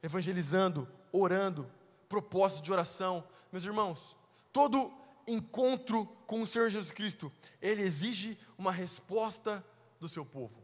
evangelizando, 0.00 0.86
orando, 1.10 1.68
propósito 2.08 2.62
de 2.62 2.72
oração. 2.72 3.24
Meus 3.50 3.64
irmãos, 3.64 4.16
todo 4.52 4.92
encontro 5.26 6.06
com 6.26 6.42
o 6.42 6.46
Senhor 6.46 6.70
Jesus 6.70 6.90
Cristo, 6.90 7.32
ele 7.60 7.82
exige 7.82 8.38
uma 8.56 8.72
resposta 8.72 9.64
do 10.00 10.08
seu 10.08 10.24
povo. 10.24 10.62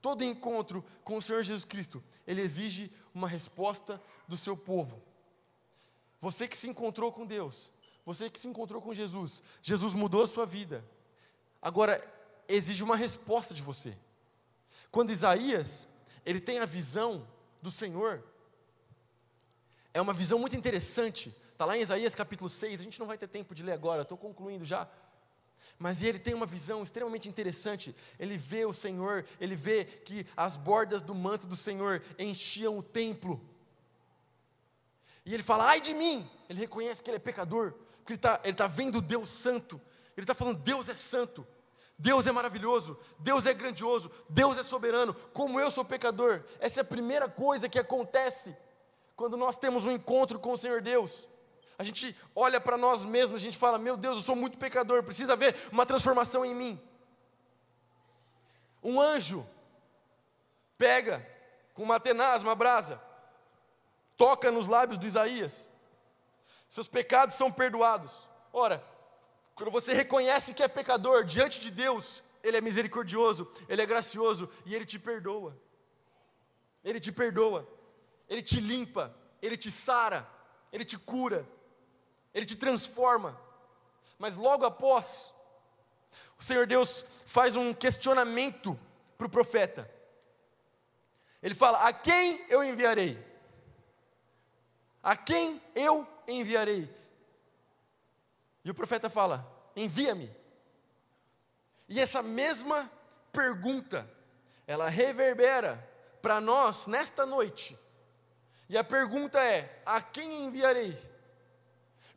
Todo 0.00 0.24
encontro 0.24 0.84
com 1.04 1.16
o 1.16 1.22
Senhor 1.22 1.42
Jesus 1.42 1.64
Cristo, 1.64 2.02
ele 2.26 2.40
exige 2.40 2.90
uma 3.14 3.28
resposta 3.28 4.02
do 4.26 4.36
seu 4.36 4.56
povo. 4.56 5.02
Você 6.20 6.46
que 6.48 6.56
se 6.56 6.68
encontrou 6.68 7.12
com 7.12 7.26
Deus, 7.26 7.70
você 8.04 8.28
que 8.28 8.40
se 8.40 8.48
encontrou 8.48 8.82
com 8.82 8.94
Jesus, 8.94 9.42
Jesus 9.62 9.94
mudou 9.94 10.22
a 10.22 10.26
sua 10.26 10.44
vida. 10.44 10.84
Agora 11.60 12.02
exige 12.48 12.82
uma 12.82 12.96
resposta 12.96 13.54
de 13.54 13.62
você. 13.62 13.96
Quando 14.90 15.10
Isaías, 15.10 15.86
ele 16.26 16.40
tem 16.40 16.58
a 16.58 16.66
visão 16.66 17.26
do 17.60 17.70
Senhor, 17.70 18.24
é 19.94 20.00
uma 20.00 20.12
visão 20.12 20.38
muito 20.38 20.56
interessante, 20.56 21.34
Está 21.62 21.68
lá 21.68 21.78
em 21.78 21.82
Isaías 21.82 22.12
capítulo 22.12 22.50
6, 22.50 22.80
a 22.80 22.82
gente 22.82 22.98
não 22.98 23.06
vai 23.06 23.16
ter 23.16 23.28
tempo 23.28 23.54
de 23.54 23.62
ler 23.62 23.70
agora, 23.70 24.02
estou 24.02 24.18
concluindo 24.18 24.64
já. 24.64 24.88
Mas 25.78 26.02
ele 26.02 26.18
tem 26.18 26.34
uma 26.34 26.44
visão 26.44 26.82
extremamente 26.82 27.28
interessante. 27.28 27.94
Ele 28.18 28.36
vê 28.36 28.64
o 28.64 28.72
Senhor, 28.72 29.24
ele 29.38 29.54
vê 29.54 29.84
que 29.84 30.26
as 30.36 30.56
bordas 30.56 31.02
do 31.02 31.14
manto 31.14 31.46
do 31.46 31.54
Senhor 31.54 32.02
enchiam 32.18 32.76
o 32.76 32.82
templo. 32.82 33.40
E 35.24 35.32
ele 35.32 35.44
fala: 35.44 35.68
ai 35.68 35.80
de 35.80 35.94
mim! 35.94 36.28
Ele 36.48 36.58
reconhece 36.58 37.00
que 37.00 37.08
ele 37.08 37.18
é 37.18 37.20
pecador, 37.20 37.74
porque 37.98 38.14
ele 38.14 38.16
está 38.16 38.40
ele 38.42 38.56
tá 38.56 38.66
vendo 38.66 39.00
Deus 39.00 39.30
santo. 39.30 39.80
Ele 40.16 40.24
está 40.24 40.34
falando: 40.34 40.58
Deus 40.58 40.88
é 40.88 40.96
santo, 40.96 41.46
Deus 41.96 42.26
é 42.26 42.32
maravilhoso, 42.32 42.98
Deus 43.20 43.46
é 43.46 43.54
grandioso, 43.54 44.10
Deus 44.28 44.58
é 44.58 44.64
soberano, 44.64 45.14
como 45.32 45.60
eu 45.60 45.70
sou 45.70 45.84
pecador. 45.84 46.42
Essa 46.58 46.80
é 46.80 46.82
a 46.82 46.84
primeira 46.84 47.28
coisa 47.28 47.68
que 47.68 47.78
acontece 47.78 48.52
quando 49.14 49.36
nós 49.36 49.56
temos 49.56 49.86
um 49.86 49.92
encontro 49.92 50.40
com 50.40 50.54
o 50.54 50.58
Senhor 50.58 50.82
Deus. 50.82 51.28
A 51.82 51.84
gente 51.84 52.16
olha 52.36 52.60
para 52.60 52.78
nós 52.78 53.04
mesmos, 53.04 53.40
a 53.40 53.44
gente 53.44 53.58
fala: 53.58 53.76
Meu 53.76 53.96
Deus, 53.96 54.18
eu 54.18 54.22
sou 54.22 54.36
muito 54.36 54.56
pecador, 54.56 55.02
precisa 55.02 55.32
haver 55.32 55.56
uma 55.72 55.84
transformação 55.84 56.44
em 56.44 56.54
mim. 56.54 56.80
Um 58.80 59.00
anjo 59.00 59.44
pega 60.78 61.28
com 61.74 61.82
uma 61.82 61.98
tenaz, 61.98 62.40
uma 62.40 62.54
brasa, 62.54 63.02
toca 64.16 64.52
nos 64.52 64.68
lábios 64.68 64.96
do 64.96 65.04
Isaías, 65.04 65.66
seus 66.68 66.86
pecados 66.86 67.34
são 67.34 67.50
perdoados. 67.50 68.28
Ora, 68.52 68.80
quando 69.56 69.72
você 69.72 69.92
reconhece 69.92 70.54
que 70.54 70.62
é 70.62 70.68
pecador 70.68 71.24
diante 71.24 71.58
de 71.58 71.68
Deus, 71.68 72.22
Ele 72.44 72.58
é 72.58 72.60
misericordioso, 72.60 73.50
Ele 73.68 73.82
é 73.82 73.86
gracioso 73.86 74.48
e 74.64 74.72
Ele 74.72 74.86
te 74.86 75.00
perdoa. 75.00 75.60
Ele 76.84 77.00
te 77.00 77.10
perdoa, 77.10 77.68
Ele 78.28 78.40
te 78.40 78.60
limpa, 78.60 79.12
Ele 79.40 79.56
te 79.56 79.68
sara, 79.68 80.30
Ele 80.72 80.84
te 80.84 80.96
cura 80.96 81.44
ele 82.34 82.46
te 82.46 82.56
transforma. 82.56 83.38
Mas 84.18 84.36
logo 84.36 84.64
após, 84.64 85.34
o 86.38 86.42
Senhor 86.42 86.66
Deus 86.66 87.04
faz 87.26 87.56
um 87.56 87.74
questionamento 87.74 88.78
para 89.18 89.26
o 89.26 89.30
profeta. 89.30 89.90
Ele 91.42 91.54
fala: 91.54 91.86
A 91.86 91.92
quem 91.92 92.44
eu 92.48 92.62
enviarei? 92.62 93.22
A 95.02 95.16
quem 95.16 95.60
eu 95.74 96.06
enviarei? 96.26 96.88
E 98.64 98.70
o 98.70 98.74
profeta 98.74 99.10
fala: 99.10 99.46
Envia-me. 99.74 100.34
E 101.88 102.00
essa 102.00 102.22
mesma 102.22 102.90
pergunta, 103.32 104.08
ela 104.66 104.88
reverbera 104.88 105.88
para 106.22 106.40
nós 106.40 106.86
nesta 106.86 107.26
noite. 107.26 107.78
E 108.68 108.78
a 108.78 108.84
pergunta 108.84 109.40
é: 109.40 109.82
A 109.84 110.00
quem 110.00 110.44
enviarei? 110.44 111.11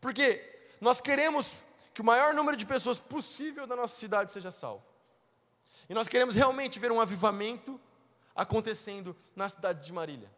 Porque 0.05 0.39
nós 0.79 1.01
queremos 1.01 1.63
que 1.91 1.99
o 1.99 2.05
maior 2.05 2.31
número 2.31 2.55
de 2.55 2.63
pessoas 2.63 2.99
possível 2.99 3.65
da 3.65 3.75
nossa 3.75 3.95
cidade 3.95 4.31
seja 4.31 4.51
salvo. 4.51 4.85
E 5.89 5.95
nós 5.95 6.07
queremos 6.07 6.35
realmente 6.35 6.77
ver 6.77 6.91
um 6.91 7.01
avivamento 7.01 7.81
acontecendo 8.35 9.17
na 9.35 9.49
cidade 9.49 9.83
de 9.83 9.91
Marília. 9.91 10.31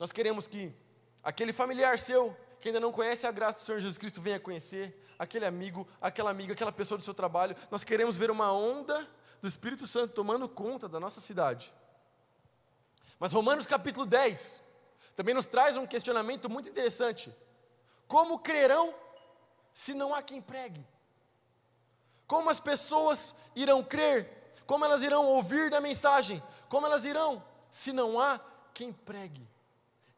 Nós 0.00 0.10
queremos 0.10 0.48
que 0.48 0.74
aquele 1.22 1.52
familiar 1.52 1.96
seu 1.96 2.36
que 2.58 2.70
ainda 2.70 2.80
não 2.80 2.90
conhece 2.90 3.24
a 3.24 3.30
graça 3.30 3.58
do 3.58 3.66
Senhor 3.66 3.78
Jesus 3.78 3.98
Cristo 3.98 4.20
venha 4.20 4.40
conhecer, 4.40 5.00
aquele 5.16 5.46
amigo, 5.46 5.86
aquela 6.00 6.32
amiga, 6.32 6.54
aquela 6.54 6.72
pessoa 6.72 6.98
do 6.98 7.04
seu 7.04 7.14
trabalho. 7.14 7.54
Nós 7.70 7.84
queremos 7.84 8.16
ver 8.16 8.32
uma 8.32 8.52
onda 8.52 9.08
do 9.40 9.46
Espírito 9.46 9.86
Santo 9.86 10.12
tomando 10.12 10.48
conta 10.48 10.88
da 10.88 10.98
nossa 10.98 11.20
cidade. 11.20 11.72
Mas 13.16 13.32
Romanos 13.32 13.64
capítulo 13.64 14.04
10 14.04 14.60
também 15.14 15.36
nos 15.36 15.46
traz 15.46 15.76
um 15.76 15.86
questionamento 15.86 16.50
muito 16.50 16.68
interessante. 16.68 17.32
Como 18.06 18.38
crerão 18.38 18.94
se 19.72 19.94
não 19.94 20.14
há 20.14 20.22
quem 20.22 20.40
pregue? 20.40 20.86
Como 22.26 22.50
as 22.50 22.60
pessoas 22.60 23.34
irão 23.54 23.82
crer? 23.82 24.52
Como 24.66 24.84
elas 24.84 25.02
irão 25.02 25.26
ouvir 25.26 25.70
da 25.70 25.80
mensagem? 25.80 26.42
Como 26.68 26.86
elas 26.86 27.04
irão 27.04 27.44
se 27.70 27.92
não 27.92 28.18
há 28.18 28.40
quem 28.72 28.92
pregue? 28.92 29.46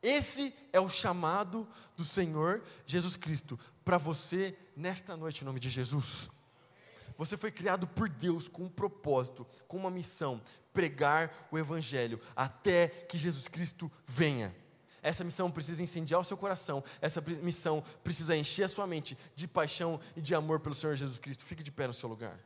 Esse 0.02 0.54
é 0.72 0.78
o 0.78 0.88
chamado 0.88 1.66
do 1.96 2.04
Senhor 2.04 2.62
Jesus 2.84 3.16
Cristo 3.16 3.58
para 3.84 3.98
você 3.98 4.56
nesta 4.76 5.16
noite, 5.16 5.42
em 5.42 5.44
nome 5.44 5.58
de 5.58 5.68
Jesus. 5.68 6.28
Você 7.18 7.36
foi 7.36 7.50
criado 7.50 7.86
por 7.86 8.08
Deus 8.08 8.46
com 8.46 8.64
um 8.64 8.68
propósito, 8.68 9.46
com 9.66 9.76
uma 9.76 9.90
missão: 9.90 10.40
pregar 10.72 11.48
o 11.50 11.58
Evangelho 11.58 12.20
até 12.34 12.88
que 12.88 13.16
Jesus 13.16 13.48
Cristo 13.48 13.90
venha. 14.06 14.54
Essa 15.06 15.22
missão 15.22 15.48
precisa 15.48 15.80
incendiar 15.84 16.20
o 16.20 16.24
seu 16.24 16.36
coração. 16.36 16.82
Essa 17.00 17.22
missão 17.40 17.80
precisa 18.02 18.36
encher 18.36 18.64
a 18.64 18.68
sua 18.68 18.88
mente 18.88 19.16
de 19.36 19.46
paixão 19.46 20.00
e 20.16 20.20
de 20.20 20.34
amor 20.34 20.58
pelo 20.58 20.74
Senhor 20.74 20.96
Jesus 20.96 21.16
Cristo. 21.16 21.44
Fique 21.44 21.62
de 21.62 21.70
pé 21.70 21.86
no 21.86 21.94
seu 21.94 22.08
lugar. 22.08 22.36